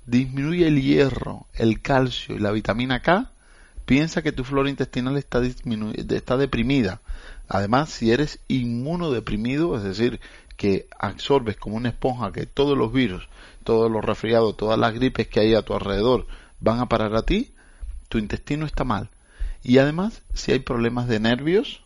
Disminuye 0.05 0.67
el 0.67 0.81
hierro, 0.81 1.47
el 1.53 1.81
calcio 1.81 2.35
y 2.35 2.39
la 2.39 2.51
vitamina 2.51 3.01
K. 3.01 3.31
Piensa 3.85 4.21
que 4.21 4.31
tu 4.31 4.43
flora 4.43 4.69
intestinal 4.69 5.17
está, 5.17 5.41
está 5.43 6.37
deprimida. 6.37 7.01
Además, 7.47 7.89
si 7.89 8.11
eres 8.11 8.39
inmunodeprimido, 8.47 9.75
es 9.75 9.83
decir, 9.83 10.19
que 10.55 10.87
absorbes 10.99 11.57
como 11.57 11.77
una 11.77 11.89
esponja 11.89 12.31
que 12.31 12.45
todos 12.45 12.77
los 12.77 12.91
virus, 12.91 13.27
todos 13.63 13.89
los 13.89 14.03
resfriados, 14.03 14.57
todas 14.57 14.77
las 14.77 14.93
gripes 14.93 15.27
que 15.27 15.39
hay 15.39 15.55
a 15.55 15.61
tu 15.61 15.73
alrededor 15.73 16.27
van 16.59 16.79
a 16.79 16.89
parar 16.89 17.15
a 17.15 17.23
ti, 17.23 17.53
tu 18.09 18.17
intestino 18.17 18.65
está 18.65 18.83
mal. 18.83 19.09
Y 19.63 19.77
además, 19.77 20.21
si 20.33 20.51
hay 20.51 20.59
problemas 20.59 21.07
de 21.07 21.19
nervios, 21.19 21.83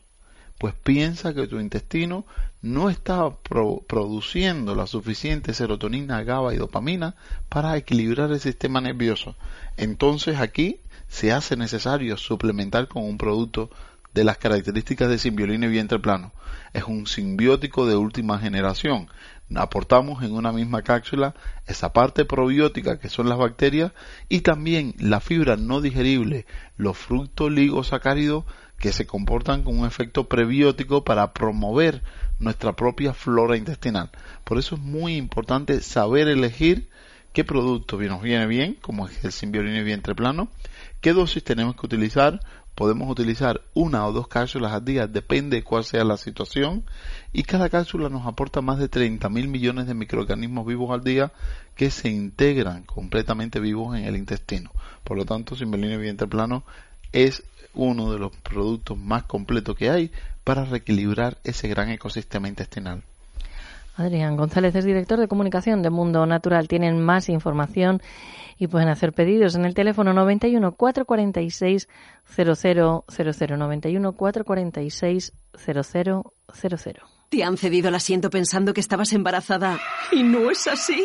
pues 0.64 0.76
piensa 0.76 1.34
que 1.34 1.46
tu 1.46 1.60
intestino 1.60 2.26
no 2.62 2.90
está 2.90 3.30
produciendo 3.36 4.76
la 4.76 4.88
suficiente 4.88 5.54
serotonina, 5.54 6.24
GABA 6.24 6.54
y 6.54 6.58
dopamina 6.58 7.16
para 7.50 7.76
equilibrar 7.76 8.32
el 8.32 8.40
sistema 8.40 8.80
nervioso. 8.80 9.36
Entonces 9.76 10.40
aquí 10.40 10.80
se 11.10 11.34
hace 11.34 11.58
necesario 11.58 12.16
suplementar 12.16 12.88
con 12.88 13.04
un 13.04 13.18
producto 13.18 13.72
de 14.14 14.24
las 14.24 14.38
características 14.38 15.10
de 15.10 15.18
simbiolina 15.18 15.66
y 15.66 15.70
vientre 15.70 16.00
plano. 16.00 16.32
Es 16.72 16.86
un 16.86 17.08
simbiótico 17.08 17.86
de 17.86 17.98
última 17.98 18.40
generación. 18.40 19.10
Aportamos 19.54 20.24
en 20.24 20.32
una 20.32 20.54
misma 20.54 20.82
cápsula 20.82 21.36
esa 21.68 21.92
parte 21.92 22.24
probiótica 22.24 23.00
que 23.00 23.10
son 23.10 23.28
las 23.28 23.38
bacterias 23.38 23.92
y 24.30 24.40
también 24.40 24.96
la 24.98 25.20
fibra 25.20 25.58
no 25.58 25.82
digerible, 25.82 26.46
los 26.78 26.98
frutos 26.98 27.52
ligosacáridos 27.52 28.46
que 28.80 28.92
se 28.92 29.08
comportan 29.08 29.64
con 29.64 29.80
un 29.80 29.86
efecto 29.86 30.28
prebiótico 30.28 31.04
para 31.04 31.34
promover 31.34 32.04
nuestra 32.40 32.74
propia 32.74 33.14
flora 33.14 33.58
intestinal. 33.58 34.12
Por 34.44 34.58
eso 34.58 34.76
es 34.76 34.82
muy 34.82 35.16
importante 35.16 35.82
saber 35.82 36.28
elegir 36.28 36.90
qué 37.34 37.44
producto 37.44 37.98
nos 37.98 38.22
viene 38.22 38.46
bien, 38.46 38.78
como 38.82 39.08
es 39.08 39.24
el 39.26 39.32
simbiolino 39.32 39.78
y 39.78 39.84
vientre 39.84 40.16
plano, 40.16 40.50
qué 41.02 41.14
dosis 41.14 41.44
tenemos 41.44 41.76
que 41.76 41.86
utilizar, 41.86 42.40
podemos 42.76 43.10
utilizar 43.10 43.62
una 43.74 44.06
o 44.08 44.14
dos 44.14 44.28
cápsulas 44.28 44.72
al 44.72 44.86
día, 44.86 45.08
depende 45.08 45.58
de 45.58 45.64
cuál 45.64 45.84
sea 45.84 46.04
la 46.04 46.18
situación, 46.18 46.86
y 47.32 47.44
cada 47.44 47.70
cápsula 47.70 48.10
nos 48.10 48.28
aporta 48.28 48.62
más 48.62 48.78
de 48.78 48.88
30 48.88 49.30
mil 49.30 49.48
millones 49.48 49.88
de 49.88 49.96
microorganismos 49.96 50.66
vivos 50.66 50.92
al 50.92 51.04
día 51.04 51.32
que 51.76 51.90
se 51.90 52.10
integran 52.10 52.84
completamente 52.84 53.60
vivos 53.60 53.98
en 53.98 54.06
el 54.06 54.16
intestino. 54.16 54.72
Por 55.04 55.18
lo 55.18 55.26
tanto, 55.26 55.56
simbiolino 55.56 55.96
y 55.96 55.98
vientre 55.98 56.28
plano 56.28 56.64
es 57.14 57.44
uno 57.74 58.12
de 58.12 58.20
los 58.20 58.36
productos 58.38 58.98
más 58.98 59.24
completos 59.24 59.76
que 59.76 59.90
hay 59.90 60.12
para 60.44 60.66
reequilibrar 60.66 61.38
ese 61.44 61.68
gran 61.68 61.90
ecosistema 61.90 62.48
intestinal. 62.48 63.04
Adrián 63.96 64.36
González 64.36 64.76
es 64.76 64.86
director 64.86 65.20
de 65.20 65.28
comunicación 65.28 65.84
de 65.84 65.90
Mundo 65.92 66.26
Natural. 66.26 66.68
Tienen 66.68 67.00
más 67.00 67.30
información 67.30 68.02
y 68.58 68.68
pueden 68.68 68.90
hacer 68.90 69.14
pedidos 69.14 69.56
en 69.56 69.66
el 69.66 69.74
teléfono 69.74 70.14
91 70.14 70.72
446 70.72 71.88
0000 72.26 73.58
91 73.58 74.14
446 74.14 75.34
0000. 75.56 76.96
¿Te 77.30 77.44
han 77.44 77.58
cedido 77.58 77.90
el 77.90 77.96
asiento 77.96 78.30
pensando 78.30 78.74
que 78.74 78.82
estabas 78.82 79.14
embarazada 79.14 79.80
y 80.12 80.24
no 80.24 80.50
es 80.50 80.68
así? 80.68 81.04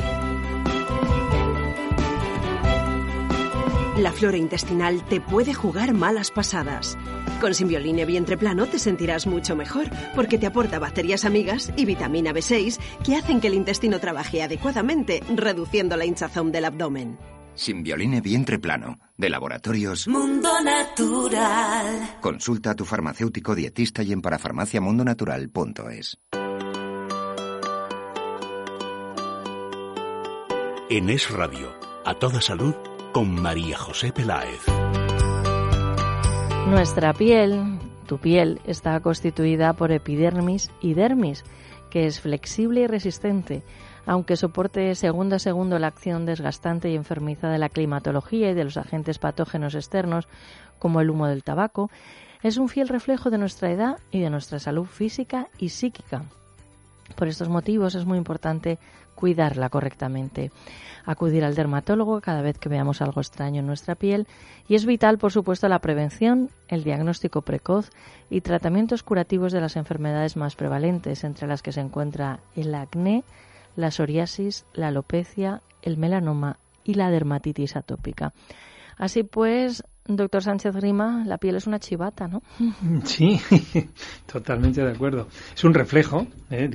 La 3.99 4.13
flora 4.13 4.37
intestinal 4.37 5.05
te 5.09 5.21
puede 5.21 5.53
jugar 5.53 5.93
malas 5.93 6.31
pasadas. 6.31 6.97
Con 7.41 7.53
Simbioline 7.53 8.05
Vientre 8.05 8.39
Plano 8.39 8.67
te 8.67 8.79
sentirás 8.79 9.27
mucho 9.27 9.57
mejor 9.57 9.91
porque 10.15 10.39
te 10.39 10.47
aporta 10.47 10.79
bacterias 10.79 11.25
amigas 11.25 11.73
y 11.77 11.85
vitamina 11.85 12.33
B6 12.33 12.79
que 13.05 13.17
hacen 13.17 13.41
que 13.41 13.49
el 13.49 13.55
intestino 13.55 13.99
trabaje 13.99 14.41
adecuadamente, 14.41 15.21
reduciendo 15.35 15.97
la 15.97 16.05
hinchazón 16.05 16.53
del 16.53 16.67
abdomen. 16.67 17.19
Simbioline 17.55 18.21
Vientre 18.21 18.61
Plano, 18.61 19.01
de 19.17 19.31
Laboratorios 19.31 20.07
Mundo 20.07 20.49
Natural. 20.63 22.19
Consulta 22.21 22.71
a 22.71 22.77
tu 22.77 22.85
farmacéutico 22.85 23.57
dietista 23.57 24.05
y 24.05 24.13
en 24.13 24.23
parafarmaciamundonatural.es. 24.23 26.21
En 30.89 31.11
Es 31.11 31.31
Radio, 31.33 31.75
a 32.05 32.15
toda 32.15 32.41
salud 32.41 32.77
con 33.19 33.35
María 33.43 33.77
José 33.77 34.13
Peláez. 34.13 34.65
Nuestra 36.69 37.13
piel, 37.15 37.81
tu 38.07 38.19
piel, 38.19 38.61
está 38.65 39.01
constituida 39.01 39.73
por 39.73 39.91
epidermis 39.91 40.71
y 40.81 40.95
dermis, 40.95 41.43
que 41.91 42.07
es 42.07 42.21
flexible 42.21 42.83
y 42.83 42.87
resistente, 42.87 43.65
aunque 44.07 44.37
soporte 44.37 44.95
segundo 44.95 45.35
a 45.35 45.41
segundo 45.41 45.81
la 45.81 45.89
acción 45.89 46.27
desgastante 46.27 46.93
y 46.93 46.95
enfermiza 46.95 47.49
de 47.49 47.59
la 47.59 47.71
climatología 47.71 48.53
y 48.53 48.55
de 48.55 48.63
los 48.63 48.77
agentes 48.77 49.19
patógenos 49.19 49.75
externos, 49.75 50.29
como 50.79 51.01
el 51.01 51.11
humo 51.11 51.27
del 51.27 51.43
tabaco, 51.43 51.91
es 52.45 52.57
un 52.57 52.69
fiel 52.69 52.87
reflejo 52.87 53.31
de 53.31 53.39
nuestra 53.39 53.73
edad 53.73 53.99
y 54.13 54.21
de 54.21 54.31
nuestra 54.31 54.61
salud 54.61 54.87
física 54.87 55.49
y 55.59 55.71
psíquica. 55.71 56.23
Por 57.17 57.29
estos 57.29 57.49
motivos 57.49 57.95
es 57.95 58.05
muy 58.05 58.19
importante 58.19 58.79
cuidarla 59.15 59.69
correctamente. 59.69 60.53
Acudir 61.05 61.45
al 61.45 61.57
dermatólogo 61.57 62.21
cada 62.21 62.43
vez 62.43 62.59
que 62.59 62.69
veamos 62.69 63.03
algo 63.03 63.21
extraño 63.21 63.61
en 63.61 63.67
nuestra 63.67 63.97
piel 63.97 64.29
y 64.69 64.77
es 64.77 64.87
vital, 64.87 65.19
por 65.19 65.33
supuesto, 65.33 65.69
la 65.69 65.81
prevención, 65.81 66.51
el 66.69 66.85
diagnóstico 66.85 67.43
precoz 67.43 67.91
y 68.31 68.43
tratamientos 68.43 69.03
curativos 69.03 69.53
de 69.53 69.61
las 69.61 69.77
enfermedades 69.77 70.37
más 70.37 70.55
prevalentes, 70.55 71.25
entre 71.25 71.49
las 71.49 71.63
que 71.63 71.73
se 71.73 71.81
encuentra 71.81 72.39
el 72.55 72.75
acné, 72.75 73.25
la 73.75 73.91
psoriasis, 73.91 74.67
la 74.73 74.89
alopecia, 74.89 75.63
el 75.83 75.97
melanoma 75.97 76.59
y 76.85 76.95
la 76.95 77.11
dermatitis 77.11 77.75
atópica. 77.75 78.33
Así 78.97 79.23
pues, 79.23 79.83
Doctor 80.11 80.43
Sánchez 80.43 80.75
Grima, 80.75 81.23
la 81.27 81.37
piel 81.37 81.57
es 81.57 81.67
una 81.67 81.79
chivata, 81.79 82.27
¿no? 82.29 82.43
Sí, 83.05 83.39
totalmente 84.27 84.83
de 84.83 84.91
acuerdo. 84.91 85.29
Es 85.55 85.65
un 85.65 85.75
reflejo. 85.75 86.27
¿eh? 86.51 86.71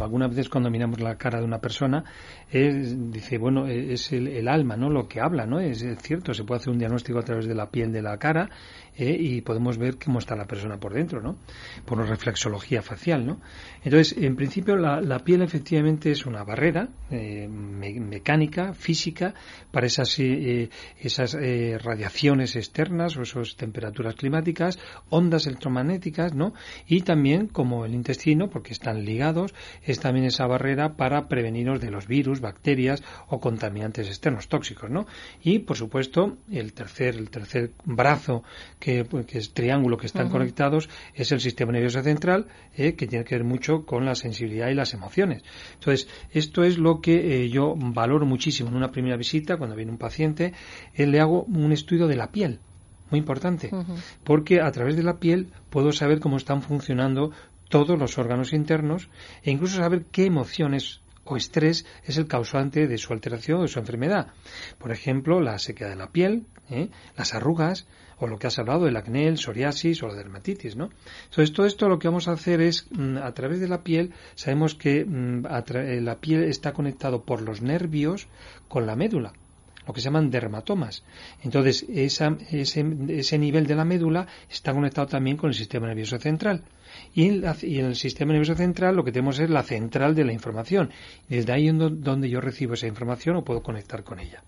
Algunas 0.00 0.28
veces 0.28 0.50
cuando 0.50 0.70
miramos 0.70 1.00
la 1.00 1.16
cara 1.16 1.38
de 1.38 1.46
una 1.46 1.58
persona, 1.58 2.04
dice, 2.52 3.38
bueno, 3.38 3.66
es 3.66 4.12
el, 4.12 4.46
alma, 4.46 4.76
¿no? 4.76 4.90
Lo 4.90 5.08
que 5.08 5.20
habla, 5.20 5.46
¿no? 5.46 5.58
Es, 5.58 5.84
cierto, 6.02 6.34
se 6.34 6.44
puede 6.44 6.60
hacer 6.60 6.72
un 6.72 6.78
diagnóstico 6.78 7.18
a 7.18 7.22
través 7.22 7.46
de 7.46 7.54
la 7.54 7.70
piel 7.70 7.92
de 7.92 8.02
la 8.02 8.18
cara 8.18 8.50
¿eh? 8.94 9.16
y 9.18 9.40
podemos 9.40 9.78
ver 9.78 9.96
cómo 10.02 10.18
está 10.18 10.36
la 10.36 10.44
persona 10.44 10.78
por 10.78 10.92
dentro, 10.92 11.22
¿no? 11.22 11.38
Por 11.86 11.98
una 11.98 12.06
reflexología 12.06 12.82
facial, 12.82 13.24
¿no? 13.26 13.40
Entonces, 13.84 14.16
en 14.18 14.36
principio, 14.36 14.76
la, 14.76 15.18
piel 15.20 15.40
efectivamente 15.40 16.10
es 16.10 16.26
una 16.26 16.44
barrera 16.44 16.88
eh, 17.10 17.48
mecánica, 17.48 18.74
física, 18.74 19.32
para 19.70 19.86
esas, 19.86 20.18
eh, 20.18 20.68
esas 21.00 21.36
radiaciones 21.82 22.54
externas 22.66 23.16
o 23.16 23.22
esas 23.22 23.56
temperaturas 23.56 24.14
climáticas, 24.14 24.78
ondas 25.08 25.46
electromagnéticas, 25.46 26.34
¿no? 26.34 26.52
Y 26.86 27.02
también, 27.02 27.46
como 27.46 27.84
el 27.84 27.94
intestino, 27.94 28.50
porque 28.50 28.72
están 28.72 29.04
ligados, 29.04 29.54
es 29.82 30.00
también 30.00 30.26
esa 30.26 30.46
barrera 30.46 30.96
para 30.96 31.28
prevenirnos 31.28 31.80
de 31.80 31.90
los 31.90 32.06
virus, 32.06 32.40
bacterias 32.40 33.02
o 33.28 33.40
contaminantes 33.40 34.08
externos 34.08 34.48
tóxicos, 34.48 34.90
¿no? 34.90 35.06
Y, 35.42 35.60
por 35.60 35.76
supuesto, 35.76 36.36
el 36.50 36.72
tercer, 36.72 37.16
el 37.16 37.30
tercer 37.30 37.72
brazo 37.84 38.42
pues, 39.10 39.26
que, 39.26 39.38
es 39.38 39.52
triángulo 39.52 39.96
que 39.96 40.06
están 40.06 40.28
conectados, 40.28 40.88
es 41.14 41.32
el 41.32 41.40
sistema 41.40 41.72
nervioso 41.72 42.02
central, 42.02 42.46
eh, 42.76 42.94
que 42.94 43.06
tiene 43.06 43.24
que 43.24 43.36
ver 43.36 43.44
mucho 43.44 43.84
con 43.84 44.04
la 44.04 44.14
sensibilidad 44.14 44.68
y 44.68 44.74
las 44.74 44.94
emociones. 44.94 45.42
Entonces, 45.74 46.08
esto 46.30 46.64
es 46.64 46.78
lo 46.78 47.00
que 47.00 47.44
eh, 47.44 47.48
yo 47.48 47.74
valoro 47.76 48.26
muchísimo 48.26 48.68
en 48.70 48.76
una 48.76 48.90
primera 48.90 49.16
visita, 49.16 49.56
cuando 49.56 49.76
viene 49.76 49.92
un 49.92 49.98
paciente, 49.98 50.52
eh, 50.94 51.06
le 51.06 51.20
hago 51.20 51.44
un 51.44 51.72
estudio 51.72 52.06
de 52.06 52.16
la 52.16 52.30
piel, 52.30 52.55
muy 53.10 53.18
importante, 53.18 53.70
porque 54.24 54.60
a 54.60 54.70
través 54.72 54.96
de 54.96 55.02
la 55.02 55.18
piel 55.18 55.52
puedo 55.70 55.92
saber 55.92 56.20
cómo 56.20 56.36
están 56.36 56.62
funcionando 56.62 57.32
todos 57.68 57.98
los 57.98 58.18
órganos 58.18 58.52
internos 58.52 59.08
e 59.42 59.50
incluso 59.50 59.76
saber 59.76 60.04
qué 60.10 60.26
emociones 60.26 61.00
o 61.24 61.36
estrés 61.36 61.86
es 62.04 62.16
el 62.18 62.28
causante 62.28 62.86
de 62.86 62.98
su 62.98 63.12
alteración 63.12 63.58
o 63.58 63.62
de 63.62 63.68
su 63.68 63.78
enfermedad. 63.78 64.28
Por 64.78 64.92
ejemplo, 64.92 65.40
la 65.40 65.58
sequedad 65.58 65.90
de 65.90 65.96
la 65.96 66.12
piel, 66.12 66.46
las 67.16 67.34
arrugas, 67.34 67.86
o 68.18 68.26
lo 68.26 68.38
que 68.38 68.46
has 68.46 68.58
hablado, 68.58 68.86
el 68.86 68.96
acné, 68.96 69.28
el 69.28 69.36
psoriasis 69.36 70.02
o 70.02 70.08
la 70.08 70.14
dermatitis, 70.14 70.74
¿no? 70.76 70.88
Entonces, 71.24 71.52
todo 71.52 71.66
esto 71.66 71.88
lo 71.88 71.98
que 71.98 72.08
vamos 72.08 72.28
a 72.28 72.32
hacer 72.32 72.62
es, 72.62 72.86
mm, 72.90 73.18
a 73.18 73.32
través 73.34 73.60
de 73.60 73.68
la 73.68 73.82
piel, 73.82 74.14
sabemos 74.34 74.74
que 74.74 75.04
mm, 75.04 75.44
eh, 75.46 76.00
la 76.00 76.18
piel 76.18 76.44
está 76.44 76.72
conectado 76.72 77.24
por 77.24 77.42
los 77.42 77.60
nervios 77.60 78.28
con 78.68 78.86
la 78.86 78.96
médula 78.96 79.34
lo 79.86 79.94
que 79.94 80.00
se 80.00 80.06
llaman 80.06 80.30
dermatomas. 80.30 81.04
Entonces, 81.42 81.86
ese, 81.88 82.36
ese, 82.50 83.38
nivel 83.38 83.66
de 83.66 83.74
la 83.74 83.84
médula 83.84 84.26
está 84.50 84.72
conectado 84.72 85.06
también 85.06 85.36
con 85.36 85.48
el 85.48 85.54
sistema 85.54 85.86
nervioso 85.86 86.18
central. 86.18 86.62
Y 87.14 87.28
en, 87.28 87.44
el 87.44 87.94
sistema 87.96 88.32
nervioso 88.32 88.54
central 88.54 88.94
lo 88.94 89.04
que 89.04 89.12
tenemos 89.12 89.38
es 89.38 89.48
la 89.50 89.62
central 89.62 90.14
de 90.14 90.24
la 90.24 90.32
información. 90.32 90.90
Desde 91.28 91.52
ahí 91.52 91.68
es 91.68 91.74
donde 91.76 92.28
yo 92.28 92.40
recibo 92.40 92.74
esa 92.74 92.86
información 92.86 93.36
o 93.36 93.44
puedo 93.44 93.62
conectar 93.62 94.04
con 94.04 94.20
ella. 94.20 94.42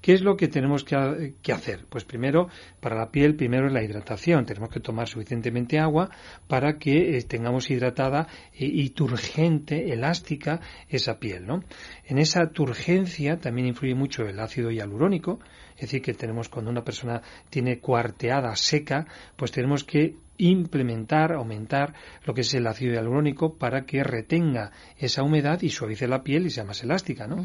¿Qué 0.00 0.12
es 0.12 0.22
lo 0.22 0.36
que 0.36 0.48
tenemos 0.48 0.84
que, 0.84 1.52
hacer? 1.52 1.86
Pues 1.88 2.04
primero, 2.04 2.48
para 2.80 2.96
la 2.96 3.10
piel, 3.10 3.36
primero 3.36 3.66
es 3.66 3.72
la 3.72 3.82
hidratación. 3.82 4.46
Tenemos 4.46 4.70
que 4.70 4.80
tomar 4.80 5.08
suficientemente 5.08 5.78
agua 5.78 6.10
para 6.46 6.78
que 6.78 7.16
eh, 7.16 7.22
tengamos 7.22 7.70
hidratada 7.70 8.28
y, 8.52 8.90
turgente, 8.90 9.92
elástica 9.92 10.60
esa 10.88 11.18
piel. 11.18 11.46
¿no? 11.46 11.64
En 12.04 12.18
esa 12.18 12.50
turgencia 12.50 13.38
también 13.38 13.68
influye 13.68 13.94
mucho 13.94 14.22
el 14.22 14.38
ácido 14.40 14.70
hialurónico. 14.70 15.40
Es 15.74 15.82
decir, 15.82 16.02
que 16.02 16.14
tenemos 16.14 16.48
cuando 16.48 16.70
una 16.70 16.84
persona 16.84 17.22
tiene 17.50 17.78
cuarteada 17.78 18.54
seca, 18.56 19.06
pues 19.36 19.50
tenemos 19.52 19.84
que 19.84 20.16
implementar, 20.48 21.32
aumentar 21.32 21.94
lo 22.24 22.34
que 22.34 22.42
es 22.42 22.54
el 22.54 22.66
ácido 22.66 22.94
hialurónico 22.94 23.56
para 23.56 23.82
que 23.82 24.02
retenga 24.02 24.72
esa 24.98 25.22
humedad 25.22 25.60
y 25.62 25.70
suavice 25.70 26.08
la 26.08 26.22
piel 26.22 26.46
y 26.46 26.50
sea 26.50 26.64
más 26.64 26.82
elástica. 26.82 27.26
¿no? 27.26 27.44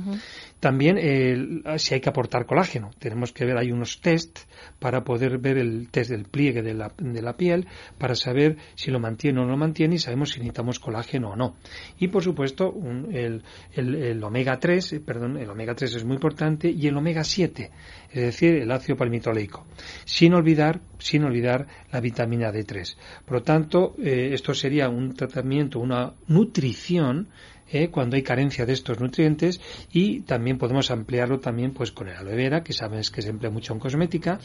También 0.59 1.63
si 1.77 1.93
hay 1.93 2.01
que 2.01 2.09
aportar 2.09 2.45
colágeno, 2.45 2.91
tenemos 2.99 3.31
que 3.33 3.45
ver, 3.45 3.57
hay 3.57 3.71
unos 3.71 4.01
test 4.01 4.39
para 4.79 5.03
poder 5.03 5.37
ver 5.37 5.57
el 5.57 5.89
test 5.89 6.09
del 6.09 6.25
pliegue 6.25 6.61
de 6.61 6.73
la, 6.73 6.91
de 6.97 7.21
la 7.21 7.37
piel 7.37 7.67
para 7.97 8.15
saber 8.15 8.57
si 8.75 8.91
lo 8.91 8.99
mantiene 8.99 9.39
o 9.39 9.43
no 9.43 9.51
lo 9.51 9.57
mantiene 9.57 9.95
y 9.95 9.99
sabemos 9.99 10.31
si 10.31 10.39
necesitamos 10.39 10.79
colágeno 10.79 11.31
o 11.31 11.35
no. 11.35 11.55
Y 11.99 12.07
por 12.07 12.23
supuesto 12.23 12.73
el, 13.11 13.43
el, 13.73 14.23
omega 14.23 14.59
3, 14.59 14.93
eh, 14.93 14.99
perdón, 14.99 15.37
el 15.37 15.49
omega 15.49 15.75
3 15.75 15.95
es 15.95 16.03
muy 16.03 16.15
importante 16.15 16.69
y 16.69 16.87
el 16.87 16.97
omega 16.97 17.23
7, 17.23 17.71
es 18.11 18.21
decir, 18.21 18.55
el 18.55 18.71
ácido 18.71 18.97
palmitoleico. 18.97 19.65
Sin 20.05 20.33
olvidar, 20.33 20.79
sin 20.99 21.23
olvidar 21.23 21.67
la 21.91 21.99
vitamina 21.99 22.51
D3. 22.51 22.95
Por 23.25 23.37
lo 23.37 23.43
tanto, 23.43 23.95
eh, 24.03 24.29
esto 24.33 24.53
sería 24.53 24.89
un 24.89 25.13
tratamiento, 25.13 25.79
una 25.79 26.13
nutrición 26.27 27.29
eh, 27.71 27.89
cuando 27.89 28.15
hay 28.15 28.23
carencia 28.23 28.65
de 28.65 28.73
estos 28.73 28.99
nutrientes 28.99 29.59
y 29.91 30.21
también 30.21 30.57
podemos 30.57 30.91
ampliarlo 30.91 31.39
también 31.39 31.73
pues 31.73 31.91
con 31.91 32.07
el 32.07 32.15
aloe 32.15 32.35
vera 32.35 32.63
que 32.63 32.73
sabes 32.73 33.11
que 33.11 33.21
se 33.21 33.29
emplea 33.29 33.51
mucho 33.51 33.73
en 33.73 33.79
cosmética 33.79 34.39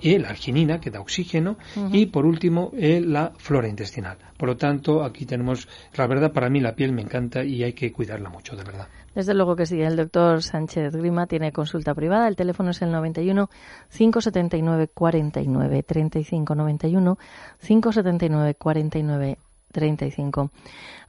y 0.00 0.18
la 0.18 0.28
arginina 0.30 0.80
que 0.80 0.90
da 0.90 1.00
oxígeno 1.00 1.56
y 1.92 2.06
por 2.06 2.26
último 2.26 2.72
eh, 2.76 3.00
la 3.00 3.32
flora 3.36 3.68
intestinal. 3.68 4.18
Por 4.36 4.48
lo 4.48 4.56
tanto 4.56 5.02
aquí 5.02 5.24
tenemos 5.24 5.68
la 5.96 6.06
verdad 6.06 6.32
para 6.32 6.50
mí 6.50 6.60
la 6.60 6.74
piel 6.74 6.92
me 6.92 7.02
encanta 7.02 7.44
y 7.44 7.62
hay 7.62 7.72
que 7.72 7.92
cuidarla 7.92 8.28
mucho 8.28 8.56
de 8.56 8.64
verdad. 8.64 8.88
Desde 9.14 9.32
luego 9.32 9.56
que 9.56 9.64
sí. 9.64 9.80
El 9.80 9.96
doctor 9.96 10.42
Sánchez 10.42 10.94
Grima 10.94 11.26
tiene 11.26 11.50
consulta 11.50 11.94
privada. 11.94 12.28
El 12.28 12.36
teléfono 12.36 12.70
es 12.70 12.82
el 12.82 12.92
91 12.92 13.48
579 13.90 14.88
49 14.92 15.82
35 15.82 16.54
91 16.54 17.18
579 17.58 18.54
49 18.56 19.38
35 19.72 20.50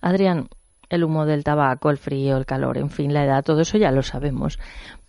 Adrián 0.02 0.48
el 0.90 1.04
humo 1.04 1.26
del 1.26 1.44
tabaco, 1.44 1.90
el 1.90 1.98
frío, 1.98 2.38
el 2.38 2.46
calor, 2.46 2.78
en 2.78 2.90
fin, 2.90 3.14
la 3.14 3.24
edad, 3.24 3.44
todo 3.44 3.62
eso 3.62 3.78
ya 3.78 3.92
lo 3.92 4.04
sabemos. 4.04 4.60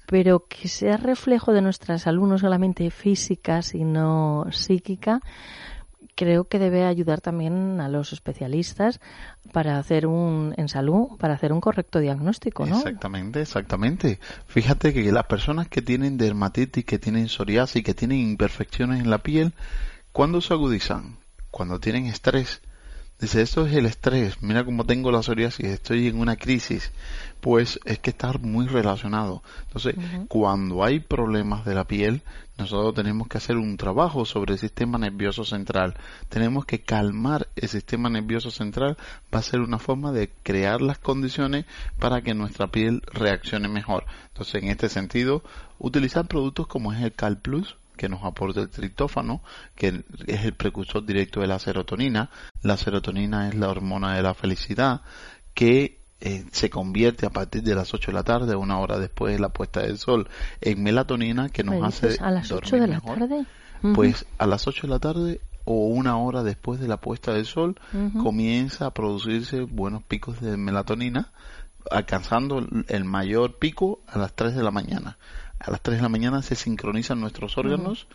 Pero 0.06 0.46
que 0.48 0.68
sea 0.68 0.96
reflejo 0.96 1.52
de 1.52 1.62
nuestra 1.62 1.98
salud 1.98 2.28
no 2.28 2.38
solamente 2.38 2.90
física, 2.90 3.62
sino 3.62 4.46
psíquica, 4.50 5.20
creo 6.18 6.48
que 6.48 6.58
debe 6.58 6.84
ayudar 6.84 7.20
también 7.20 7.80
a 7.80 7.88
los 7.88 8.12
especialistas 8.12 9.00
para 9.52 9.78
hacer 9.78 10.06
un 10.06 10.52
en 10.56 10.68
salud 10.68 11.16
para 11.16 11.34
hacer 11.34 11.52
un 11.52 11.60
correcto 11.60 12.00
diagnóstico, 12.00 12.66
¿no? 12.66 12.76
Exactamente, 12.76 13.40
exactamente. 13.40 14.18
Fíjate 14.46 14.92
que 14.92 15.12
las 15.12 15.26
personas 15.26 15.68
que 15.68 15.80
tienen 15.80 16.18
dermatitis, 16.18 16.84
que 16.84 16.98
tienen 16.98 17.28
psoriasis, 17.28 17.84
que 17.84 17.94
tienen 17.94 18.18
imperfecciones 18.18 19.00
en 19.00 19.10
la 19.10 19.18
piel, 19.18 19.54
¿cuándo 20.10 20.40
se 20.40 20.54
agudizan? 20.54 21.18
Cuando 21.52 21.78
tienen 21.78 22.06
estrés 22.06 22.62
Dice, 23.20 23.42
esto 23.42 23.66
es 23.66 23.74
el 23.74 23.86
estrés, 23.86 24.40
mira 24.42 24.64
cómo 24.64 24.84
tengo 24.84 25.10
la 25.10 25.24
psoriasis, 25.24 25.66
estoy 25.66 26.06
en 26.06 26.20
una 26.20 26.36
crisis. 26.36 26.92
Pues 27.40 27.80
es 27.84 27.98
que 27.98 28.10
está 28.10 28.32
muy 28.34 28.66
relacionado. 28.66 29.42
Entonces, 29.64 29.96
cuando 30.28 30.84
hay 30.84 31.00
problemas 31.00 31.64
de 31.64 31.74
la 31.74 31.84
piel, 31.84 32.22
nosotros 32.58 32.94
tenemos 32.94 33.26
que 33.26 33.38
hacer 33.38 33.56
un 33.56 33.76
trabajo 33.76 34.24
sobre 34.24 34.54
el 34.54 34.58
sistema 34.60 34.98
nervioso 34.98 35.44
central. 35.44 35.96
Tenemos 36.28 36.64
que 36.64 36.80
calmar 36.80 37.48
el 37.56 37.68
sistema 37.68 38.08
nervioso 38.08 38.52
central. 38.52 38.96
Va 39.34 39.40
a 39.40 39.42
ser 39.42 39.60
una 39.60 39.78
forma 39.78 40.12
de 40.12 40.30
crear 40.44 40.80
las 40.80 40.98
condiciones 40.98 41.64
para 41.98 42.22
que 42.22 42.34
nuestra 42.34 42.68
piel 42.68 43.02
reaccione 43.12 43.68
mejor. 43.68 44.04
Entonces, 44.28 44.62
en 44.62 44.70
este 44.70 44.88
sentido, 44.88 45.42
utilizar 45.78 46.26
productos 46.26 46.68
como 46.68 46.92
es 46.92 47.02
el 47.02 47.12
Cal 47.12 47.38
Plus, 47.38 47.76
que 47.98 48.08
nos 48.08 48.24
aporta 48.24 48.62
el 48.62 48.70
triptófano, 48.70 49.42
que 49.74 50.04
es 50.26 50.44
el 50.46 50.54
precursor 50.54 51.04
directo 51.04 51.40
de 51.40 51.48
la 51.48 51.58
serotonina. 51.58 52.30
La 52.62 52.78
serotonina 52.78 53.48
es 53.48 53.54
la 53.54 53.68
hormona 53.68 54.16
de 54.16 54.22
la 54.22 54.32
felicidad 54.32 55.02
que 55.52 55.98
eh, 56.20 56.44
se 56.50 56.70
convierte 56.70 57.26
a 57.26 57.30
partir 57.30 57.62
de 57.62 57.74
las 57.74 57.92
8 57.92 58.10
de 58.10 58.14
la 58.14 58.24
tarde, 58.24 58.56
una 58.56 58.78
hora 58.78 58.98
después 58.98 59.34
de 59.34 59.38
la 59.38 59.50
puesta 59.50 59.82
del 59.82 59.98
sol, 59.98 60.28
en 60.60 60.82
melatonina 60.82 61.48
que 61.48 61.62
nos 61.62 61.82
hace 61.84 62.16
a 62.20 62.30
las 62.30 62.50
8 62.50 62.76
de 62.76 62.86
la 62.86 63.00
tarde. 63.00 63.46
Pues 63.94 64.26
a 64.38 64.46
las 64.46 64.66
8 64.66 64.86
de 64.86 64.88
la 64.88 64.98
tarde 64.98 65.40
o 65.64 65.86
una 65.86 66.16
hora 66.16 66.42
después 66.42 66.80
de 66.80 66.88
la 66.88 66.96
puesta 66.96 67.34
del 67.34 67.44
sol 67.44 67.76
comienza 68.20 68.86
a 68.86 68.94
producirse 68.94 69.60
buenos 69.60 70.02
picos 70.02 70.40
de 70.40 70.56
melatonina, 70.56 71.30
alcanzando 71.90 72.66
el 72.88 73.04
mayor 73.04 73.58
pico 73.58 74.00
a 74.08 74.18
las 74.18 74.34
3 74.34 74.56
de 74.56 74.62
la 74.62 74.70
mañana 74.70 75.18
a 75.58 75.70
las 75.70 75.80
3 75.82 75.98
de 75.98 76.02
la 76.02 76.08
mañana 76.08 76.42
se 76.42 76.54
sincronizan 76.54 77.20
nuestros 77.20 77.58
órganos 77.58 78.06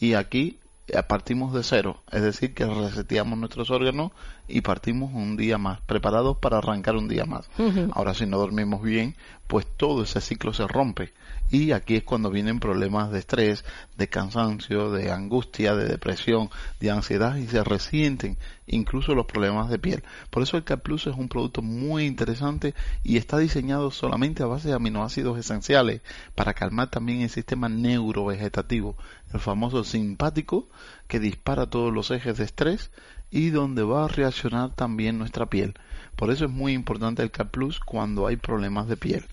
y 0.00 0.14
aquí 0.14 0.58
eh, 0.88 1.02
partimos 1.02 1.54
de 1.54 1.62
cero, 1.62 2.02
es 2.10 2.22
decir, 2.22 2.54
que 2.54 2.66
reseteamos 2.66 3.38
nuestros 3.38 3.70
órganos 3.70 4.10
y 4.48 4.62
partimos 4.62 5.12
un 5.14 5.36
día 5.36 5.56
más, 5.56 5.80
preparados 5.80 6.38
para 6.38 6.58
arrancar 6.58 6.96
un 6.96 7.08
día 7.08 7.24
más. 7.24 7.48
Ahora, 7.92 8.14
si 8.14 8.26
no 8.26 8.38
dormimos 8.38 8.82
bien, 8.82 9.16
pues 9.52 9.66
todo 9.76 10.04
ese 10.04 10.22
ciclo 10.22 10.54
se 10.54 10.66
rompe 10.66 11.12
y 11.50 11.72
aquí 11.72 11.96
es 11.96 12.04
cuando 12.04 12.30
vienen 12.30 12.58
problemas 12.58 13.12
de 13.12 13.18
estrés, 13.18 13.66
de 13.98 14.08
cansancio, 14.08 14.90
de 14.90 15.12
angustia, 15.12 15.74
de 15.74 15.84
depresión, 15.84 16.48
de 16.80 16.90
ansiedad 16.90 17.36
y 17.36 17.46
se 17.46 17.62
resienten 17.62 18.38
incluso 18.66 19.14
los 19.14 19.26
problemas 19.26 19.68
de 19.68 19.78
piel. 19.78 20.04
Por 20.30 20.42
eso 20.42 20.56
el 20.56 20.64
Cap 20.64 20.80
Plus 20.80 21.06
es 21.06 21.14
un 21.14 21.28
producto 21.28 21.60
muy 21.60 22.06
interesante 22.06 22.74
y 23.02 23.18
está 23.18 23.36
diseñado 23.36 23.90
solamente 23.90 24.42
a 24.42 24.46
base 24.46 24.68
de 24.68 24.74
aminoácidos 24.74 25.38
esenciales 25.38 26.00
para 26.34 26.54
calmar 26.54 26.88
también 26.88 27.20
el 27.20 27.28
sistema 27.28 27.68
neurovegetativo, 27.68 28.96
el 29.34 29.40
famoso 29.40 29.84
simpático 29.84 30.70
que 31.08 31.20
dispara 31.20 31.68
todos 31.68 31.92
los 31.92 32.10
ejes 32.10 32.38
de 32.38 32.44
estrés 32.44 32.90
y 33.30 33.50
donde 33.50 33.82
va 33.82 34.06
a 34.06 34.08
reaccionar 34.08 34.74
también 34.74 35.18
nuestra 35.18 35.44
piel. 35.44 35.74
Por 36.16 36.30
eso 36.30 36.44
es 36.44 36.50
muy 36.50 36.72
importante 36.72 37.22
el 37.22 37.30
Cap 37.30 37.50
Plus 37.50 37.80
cuando 37.80 38.26
hay 38.26 38.36
problemas 38.36 38.88
de 38.88 38.96
piel. 38.96 39.24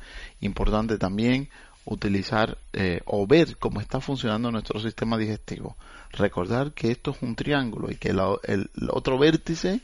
Importante 0.42 0.98
también 0.98 1.50
utilizar 1.86 2.58
eh, 2.74 3.02
o 3.06 3.26
ver 3.26 3.58
cómo 3.58 3.82
está 3.82 4.00
funcionando 4.00 4.52
nuestro 4.52 4.80
sistema 4.80 5.18
digestivo. 5.18 5.76
Recordar 6.12 6.72
que 6.74 6.92
esto 6.92 7.12
es 7.12 7.22
un 7.22 7.36
triángulo 7.36 7.92
y 7.92 7.96
que 7.96 8.10
el, 8.10 8.70
otro 8.90 9.18
vértice 9.18 9.82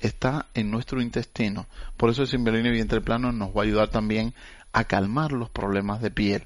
está 0.00 0.46
en 0.54 0.70
nuestro 0.70 1.00
intestino. 1.00 1.66
Por 1.96 2.10
eso 2.10 2.22
el 2.22 2.28
simbiolina 2.28 2.70
vientre 2.70 3.00
plano 3.00 3.32
nos 3.32 3.56
va 3.56 3.62
a 3.62 3.64
ayudar 3.64 3.88
también 3.88 4.34
a 4.72 4.84
calmar 4.84 5.32
los 5.32 5.50
problemas 5.50 6.00
de 6.02 6.10
piel. 6.10 6.44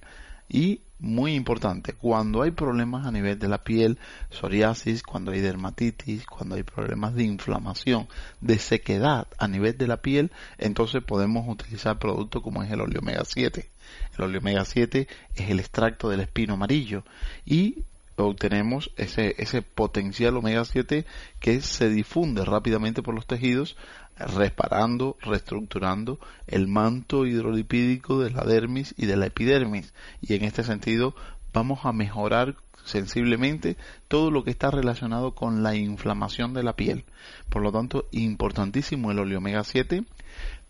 Y 0.49 0.81
muy 1.03 1.35
importante, 1.35 1.95
cuando 1.95 2.43
hay 2.43 2.53
problemas 2.53 3.07
a 3.07 3.11
nivel 3.11 3.37
de 3.37 3.49
la 3.49 3.65
piel, 3.65 3.99
psoriasis, 4.31 5.03
cuando 5.03 5.33
hay 5.33 5.41
dermatitis, 5.41 6.25
cuando 6.27 6.55
hay 6.55 6.63
problemas 6.63 7.15
de 7.17 7.25
inflamación, 7.25 8.07
de 8.41 8.59
sequedad 8.61 9.27
a 9.37 9.49
nivel 9.49 9.77
de 9.77 9.89
la 9.89 9.97
piel, 9.97 10.31
entonces 10.59 11.03
podemos 11.03 11.49
utilizar 11.49 11.99
productos 11.99 12.41
como 12.41 12.63
es 12.63 12.71
el 12.71 12.81
óleo 12.81 13.01
omega 13.01 13.25
7. 13.25 13.69
El 14.17 14.25
óleo 14.25 14.39
omega 14.39 14.65
7 14.65 15.09
es 15.35 15.51
el 15.51 15.59
extracto 15.59 16.09
del 16.09 16.21
espino 16.21 16.55
amarillo 16.55 17.03
y 17.45 17.83
obtenemos 18.17 18.91
ese, 18.97 19.35
ese 19.39 19.63
potencial 19.63 20.37
omega 20.37 20.65
7 20.65 21.07
que 21.41 21.61
se 21.61 21.89
difunde 21.89 22.45
rápidamente 22.45 23.03
por 23.03 23.15
los 23.15 23.27
tejidos, 23.27 23.77
reparando, 24.17 25.17
reestructurando 25.21 26.19
el 26.47 26.69
manto 26.69 27.27
hidrolipídico 27.27 28.21
de 28.21 28.31
la 28.31 28.45
dermis 28.45 28.95
y 28.97 29.07
de 29.07 29.17
la 29.17 29.27
epidermis. 29.27 29.95
Y 30.21 30.35
en 30.35 30.45
este 30.45 30.63
sentido 30.63 31.15
vamos 31.53 31.85
a 31.85 31.93
mejorar 31.93 32.57
sensiblemente 32.85 33.77
todo 34.09 34.31
lo 34.31 34.45
que 34.45 34.51
está 34.51 34.71
relacionado 34.71 35.35
con 35.35 35.63
la 35.63 35.75
inflamación 35.75 36.53
de 36.53 36.63
la 36.63 36.75
piel. 36.75 37.05
Por 37.49 37.63
lo 37.63 37.73
tanto, 37.73 38.07
importantísimo 38.11 39.11
el 39.11 39.21
óleo 39.21 39.39
omega 39.39 39.65
7 39.65 40.05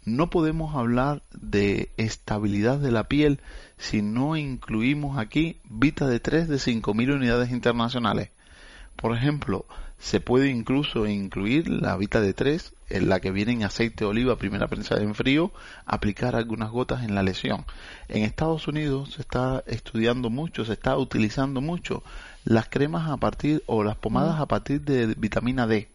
no 0.04 0.30
podemos 0.30 0.74
hablar 0.74 1.22
de 1.32 1.90
estabilidad 1.96 2.78
de 2.78 2.90
la 2.90 3.04
piel 3.04 3.40
si 3.78 4.02
no 4.02 4.36
incluimos 4.36 5.18
aquí 5.18 5.60
Vita 5.68 6.06
de 6.06 6.20
3 6.20 6.48
de 6.48 6.56
5.000 6.56 7.14
unidades 7.14 7.50
internacionales. 7.50 8.30
Por 8.96 9.16
ejemplo, 9.16 9.64
se 9.98 10.20
puede 10.20 10.48
incluso 10.50 11.06
incluir 11.06 11.68
la 11.68 11.96
Vita 11.96 12.20
de 12.20 12.34
3, 12.34 12.74
en 12.90 13.08
la 13.08 13.20
que 13.20 13.30
viene 13.30 13.52
en 13.52 13.62
aceite 13.62 14.04
de 14.04 14.10
oliva, 14.10 14.36
primera 14.36 14.66
prensa 14.66 14.96
en 14.96 15.14
frío, 15.14 15.52
aplicar 15.86 16.34
algunas 16.34 16.70
gotas 16.70 17.04
en 17.04 17.14
la 17.14 17.22
lesión. 17.22 17.64
En 18.08 18.24
Estados 18.24 18.66
Unidos 18.66 19.14
se 19.14 19.22
está 19.22 19.62
estudiando 19.66 20.28
mucho, 20.28 20.64
se 20.64 20.72
está 20.72 20.96
utilizando 20.96 21.60
mucho 21.60 22.02
las 22.44 22.68
cremas 22.68 23.08
a 23.08 23.16
partir 23.16 23.62
o 23.66 23.84
las 23.84 23.96
pomadas 23.96 24.38
mm. 24.38 24.42
a 24.42 24.46
partir 24.46 24.80
de 24.82 25.14
vitamina 25.14 25.66
D 25.68 25.88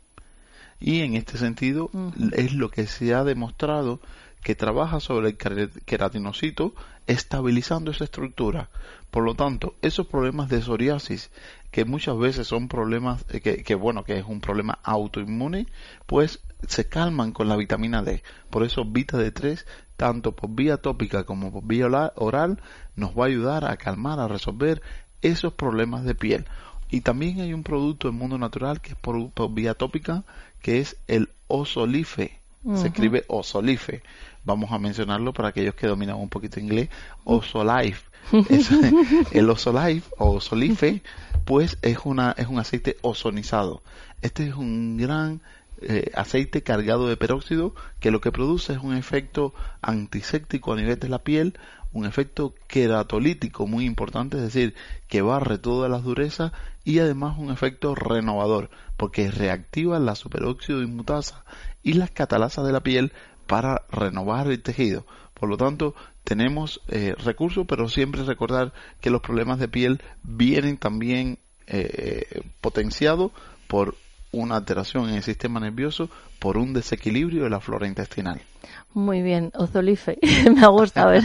y 0.80 1.02
en 1.02 1.16
este 1.16 1.38
sentido 1.38 1.90
es 2.34 2.54
lo 2.54 2.70
que 2.70 2.88
se 2.88 3.14
ha 3.14 3.24
demostrado 3.24 4.00
que 4.44 4.56
trabaja 4.56 5.00
sobre 5.00 5.30
el 5.30 5.38
queratinocito 5.38 6.74
estabilizando 7.08 7.92
esa 7.92 8.04
estructura. 8.04 8.70
Por 9.12 9.24
lo 9.24 9.36
tanto, 9.36 9.76
esos 9.82 10.08
problemas 10.08 10.50
de 10.50 10.62
psoriasis, 10.62 11.32
que 11.72 11.86
muchas 11.86 12.18
veces 12.18 12.48
son 12.48 12.68
problemas, 12.68 13.26
eh, 13.30 13.42
que, 13.42 13.64
que, 13.64 13.76
bueno, 13.76 14.04
que 14.04 14.18
es 14.18 14.26
un 14.26 14.42
problema 14.42 14.80
autoinmune, 14.84 15.68
pues 16.06 16.42
se 16.68 16.88
calman 16.88 17.32
con 17.32 17.48
la 17.48 17.56
vitamina 17.56 18.04
D. 18.04 18.24
Por 18.50 18.64
eso 18.64 18.86
Vita 18.86 19.18
D3, 19.18 19.66
tanto 19.96 20.36
por 20.36 20.50
vía 20.52 20.78
tópica 20.78 21.24
como 21.24 21.52
por 21.52 21.66
vía 21.66 21.88
oral, 22.16 22.62
nos 22.96 23.18
va 23.18 23.24
a 23.24 23.28
ayudar 23.28 23.66
a 23.66 23.78
calmar, 23.78 24.20
a 24.20 24.28
resolver 24.28 24.82
esos 25.22 25.54
problemas 25.54 26.04
de 26.04 26.16
piel. 26.16 26.46
Y 26.90 27.02
también 27.02 27.42
hay 27.42 27.54
un 27.54 27.64
producto 27.64 28.08
en 28.08 28.16
mundo 28.16 28.38
natural 28.38 28.82
que 28.82 28.92
es 28.92 28.96
por 28.96 29.54
vía 29.54 29.74
tópica, 29.74 30.24
que 30.62 30.80
es 30.80 30.98
el 31.08 31.30
osolife. 31.48 32.40
Se 32.76 32.88
escribe 32.88 33.24
osolife. 33.28 34.04
Vamos 34.44 34.72
a 34.74 34.80
mencionarlo 34.80 35.32
para 35.32 35.50
aquellos 35.50 35.76
que 35.76 35.88
dominan 35.88 36.18
un 36.18 36.28
poquito 36.28 36.60
inglés. 36.60 36.90
Osolife. 37.24 38.04
el 39.32 39.50
osolife 39.50 40.10
o 40.18 40.32
osolife, 40.32 41.02
pues 41.46 41.78
es, 41.82 42.00
una, 42.04 42.36
es 42.38 42.48
un 42.48 42.60
aceite 42.60 42.98
ozonizado. 43.02 43.82
Este 44.22 44.48
es 44.48 44.56
un 44.56 44.98
gran 44.98 45.42
eh, 45.82 46.12
aceite 46.16 46.64
cargado 46.64 47.08
de 47.08 47.18
peróxido 47.18 47.76
que 48.00 48.12
lo 48.12 48.20
que 48.22 48.32
produce 48.32 48.74
es 48.74 48.80
un 48.80 48.96
efecto 48.96 49.54
antiséptico 49.82 50.74
a 50.74 50.76
nivel 50.76 51.00
de 51.00 51.10
la 51.10 51.20
piel, 51.20 51.58
un 51.94 52.06
efecto 52.06 52.56
queratolítico 52.68 53.68
muy 53.68 53.86
importante, 53.86 54.38
es 54.38 54.44
decir, 54.44 54.76
que 55.08 55.22
barre 55.22 55.58
todas 55.58 55.90
las 55.90 56.04
durezas 56.04 56.52
y 56.84 57.00
además 57.00 57.38
un 57.38 57.52
efecto 57.52 57.96
renovador, 57.96 58.70
porque 58.98 59.30
reactiva 59.32 60.00
la 60.00 60.16
superóxido 60.16 60.82
inmutasa 60.82 61.44
y 61.84 61.94
las 61.94 62.12
catalasas 62.12 62.66
de 62.66 62.72
la 62.72 62.82
piel 62.82 63.14
para 63.46 63.84
renovar 63.92 64.48
el 64.48 64.62
tejido. 64.62 65.06
Por 65.34 65.50
lo 65.50 65.58
tanto, 65.58 65.94
tenemos 66.24 66.82
eh, 66.88 67.14
recursos, 67.24 67.66
pero 67.68 67.88
siempre 67.88 68.24
recordar 68.24 68.74
que 69.00 69.12
los 69.12 69.22
problemas 69.22 69.60
de 69.60 69.68
piel 69.68 70.02
vienen 70.24 70.78
también 70.78 71.38
eh, 71.68 72.42
potenciados 72.62 73.32
por 73.68 73.96
una 74.32 74.56
alteración 74.56 75.10
en 75.10 75.16
el 75.16 75.24
sistema 75.24 75.60
nervioso, 75.60 76.10
por 76.40 76.58
un 76.58 76.74
desequilibrio 76.74 77.44
de 77.44 77.50
la 77.50 77.60
flora 77.60 77.88
intestinal. 77.88 78.42
Muy 78.94 79.22
bien, 79.22 79.52
Ozolife. 79.56 80.18
Me 80.56 80.62
ha 80.62 80.70
gustado 80.70 81.12
el 81.12 81.24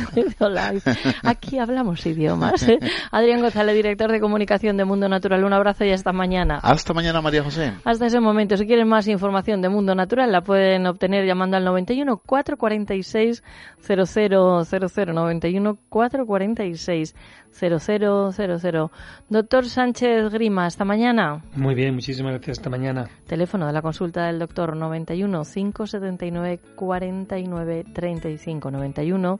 Aquí 1.22 1.58
hablamos 1.58 2.04
idiomas. 2.04 2.68
¿eh? 2.68 2.78
Adrián 3.10 3.40
González, 3.40 3.74
director 3.74 4.12
de 4.12 4.20
comunicación 4.20 4.76
de 4.76 4.84
Mundo 4.84 5.08
Natural. 5.08 5.42
Un 5.42 5.52
abrazo 5.52 5.84
y 5.84 5.90
hasta 5.90 6.12
mañana. 6.12 6.58
Hasta 6.62 6.92
mañana, 6.92 7.22
María 7.22 7.42
José. 7.42 7.72
Hasta 7.84 8.06
ese 8.06 8.20
momento. 8.20 8.56
Si 8.56 8.66
quieren 8.66 8.88
más 8.88 9.08
información 9.08 9.62
de 9.62 9.68
Mundo 9.70 9.94
Natural, 9.94 10.30
la 10.30 10.42
pueden 10.42 10.86
obtener 10.86 11.24
llamando 11.26 11.56
al 11.56 11.64
91 11.64 12.18
446 12.18 13.42
0000 13.80 15.14
91 15.14 15.78
446 15.88 17.14
0000. 17.52 18.90
Doctor 19.28 19.66
Sánchez 19.66 20.30
Grima, 20.30 20.66
hasta 20.66 20.84
mañana. 20.84 21.42
Muy 21.54 21.74
bien, 21.74 21.94
muchísimas 21.94 22.32
gracias. 22.32 22.58
Hasta 22.58 22.70
mañana. 22.70 23.08
Teléfono 23.26 23.66
de 23.66 23.72
la 23.72 23.82
consulta 23.82 24.26
del 24.26 24.38
doctor 24.38 24.76
91 24.76 25.42
579 25.42 26.60
49 26.76 27.51
35 27.92 28.70
91 28.70 29.36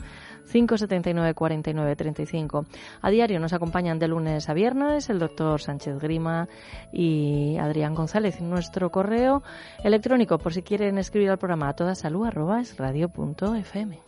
579 0.51 1.35
49 1.35 1.97
35. 1.97 2.67
A 3.01 3.11
diario 3.11 3.41
nos 3.41 3.53
acompañan 3.53 3.99
de 3.99 4.09
lunes 4.09 4.49
a 4.49 4.55
viernes 4.55 5.09
el 5.11 5.19
doctor 5.19 5.61
Sánchez 5.61 5.99
Grima 5.99 6.49
y 6.93 7.57
Adrián 7.59 7.95
González. 7.95 8.41
Nuestro 8.41 8.91
correo 8.91 9.43
electrónico, 9.85 10.39
por 10.39 10.53
si 10.53 10.63
quieren 10.63 10.99
escribir 10.99 11.31
al 11.31 11.39
programa 11.39 11.69
a 11.69 11.75
toda 11.75 11.95
salud, 11.95 12.29
es 12.61 12.77
radio.fm. 12.77 14.01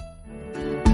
En 0.86 0.93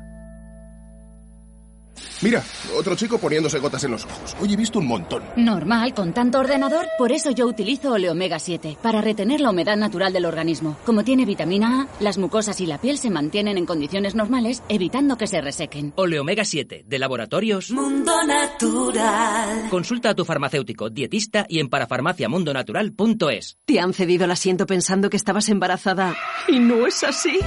Mira, 2.21 2.43
otro 2.77 2.95
chico 2.95 3.17
poniéndose 3.17 3.57
gotas 3.57 3.83
en 3.83 3.91
los 3.91 4.05
ojos. 4.05 4.35
Hoy 4.39 4.53
he 4.53 4.55
visto 4.55 4.77
un 4.77 4.87
montón. 4.87 5.23
Normal, 5.35 5.93
con 5.95 6.13
tanto 6.13 6.39
ordenador. 6.39 6.85
Por 6.97 7.11
eso 7.11 7.31
yo 7.31 7.47
utilizo 7.47 7.93
Oleomega 7.93 8.37
7, 8.37 8.77
para 8.81 9.01
retener 9.01 9.41
la 9.41 9.49
humedad 9.49 9.75
natural 9.75 10.13
del 10.13 10.25
organismo. 10.25 10.77
Como 10.85 11.03
tiene 11.03 11.25
vitamina 11.25 11.81
A, 11.81 11.87
las 11.99 12.19
mucosas 12.19 12.61
y 12.61 12.67
la 12.67 12.79
piel 12.79 12.99
se 12.99 13.09
mantienen 13.09 13.57
en 13.57 13.65
condiciones 13.65 14.13
normales, 14.13 14.61
evitando 14.69 15.17
que 15.17 15.25
se 15.25 15.41
resequen. 15.41 15.93
Oleomega 15.95 16.45
7, 16.45 16.85
de 16.85 16.99
laboratorios 16.99 17.71
Mundo 17.71 18.13
Natural. 18.23 19.69
Consulta 19.69 20.11
a 20.11 20.15
tu 20.15 20.23
farmacéutico, 20.23 20.89
dietista 20.91 21.45
y 21.49 21.59
en 21.59 21.69
parafarmaciamundonatural.es. 21.69 23.57
Te 23.65 23.79
han 23.79 23.93
cedido 23.93 24.25
el 24.25 24.31
asiento 24.31 24.67
pensando 24.67 25.09
que 25.09 25.17
estabas 25.17 25.49
embarazada. 25.49 26.15
Y 26.47 26.59
no 26.59 26.85
es 26.85 27.03
así. 27.03 27.39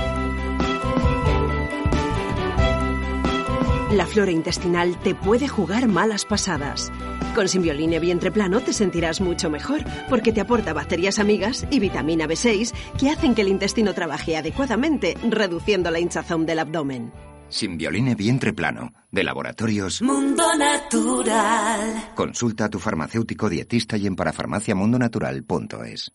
La 3.94 4.06
flora 4.06 4.32
intestinal 4.32 4.98
te 4.98 5.14
puede 5.14 5.46
jugar 5.46 5.86
malas 5.86 6.24
pasadas. 6.24 6.90
Con 7.32 7.48
Simbioline 7.48 8.00
Vientre 8.00 8.32
Plano 8.32 8.58
te 8.58 8.72
sentirás 8.72 9.20
mucho 9.20 9.50
mejor, 9.50 9.84
porque 10.10 10.32
te 10.32 10.40
aporta 10.40 10.72
bacterias 10.72 11.20
amigas 11.20 11.64
y 11.70 11.78
vitamina 11.78 12.26
B6 12.26 12.74
que 12.98 13.10
hacen 13.10 13.36
que 13.36 13.42
el 13.42 13.48
intestino 13.48 13.94
trabaje 13.94 14.36
adecuadamente, 14.36 15.16
reduciendo 15.30 15.92
la 15.92 16.00
hinchazón 16.00 16.44
del 16.44 16.58
abdomen. 16.58 17.12
Simbioline 17.48 18.16
Vientre 18.16 18.52
Plano, 18.52 18.92
de 19.12 19.22
Laboratorios 19.22 20.02
Mundo 20.02 20.42
Natural. 20.58 22.14
Consulta 22.16 22.64
a 22.64 22.70
tu 22.70 22.80
farmacéutico 22.80 23.48
dietista 23.48 23.96
y 23.96 24.08
en 24.08 24.16
parafarmaciamundonatural.es. 24.16 26.10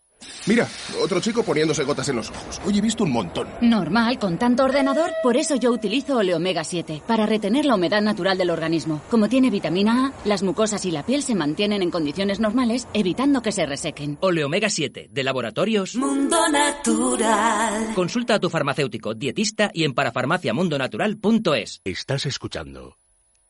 Mira, 0.47 0.67
otro 1.01 1.19
chico 1.19 1.43
poniéndose 1.43 1.84
gotas 1.84 2.10
en 2.10 2.17
los 2.17 2.29
ojos. 2.29 2.62
Hoy 2.65 2.77
he 2.77 2.82
visto 2.82 3.03
un 3.03 3.12
montón. 3.12 3.47
Normal, 3.62 4.19
con 4.19 4.38
tanto 4.38 4.63
ordenador. 4.63 5.12
Por 5.23 5.38
eso 5.38 5.55
yo 5.55 5.71
utilizo 5.71 6.17
Oleomega 6.17 6.63
7, 6.63 7.03
para 7.08 7.25
retener 7.25 7.65
la 7.65 7.75
humedad 7.75 8.01
natural 8.01 8.38
del 8.38 8.49
organismo. 8.49 9.01
Como 9.10 9.29
tiene 9.29 9.49
vitamina 9.49 10.08
A, 10.08 10.13
las 10.25 10.43
mucosas 10.43 10.86
y 10.86 10.91
la 10.91 11.05
piel 11.05 11.23
se 11.23 11.36
mantienen 11.36 11.82
en 11.82 11.91
condiciones 11.91 12.39
normales, 12.39 12.88
evitando 12.93 13.41
que 13.41 13.51
se 13.51 13.65
resequen. 13.65 14.17
Oleomega 14.21 14.69
7, 14.69 15.10
de 15.12 15.23
laboratorios 15.23 15.95
Mundo 15.95 16.38
Natural. 16.49 17.93
Consulta 17.95 18.36
a 18.36 18.39
tu 18.39 18.49
farmacéutico, 18.49 19.13
dietista 19.13 19.71
y 19.73 19.84
en 19.84 19.93
parafarmaciamundonatural.es. 19.93 21.82
Estás 21.84 22.25
escuchando 22.25 22.97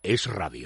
Es 0.04 0.26
Radio. 0.26 0.58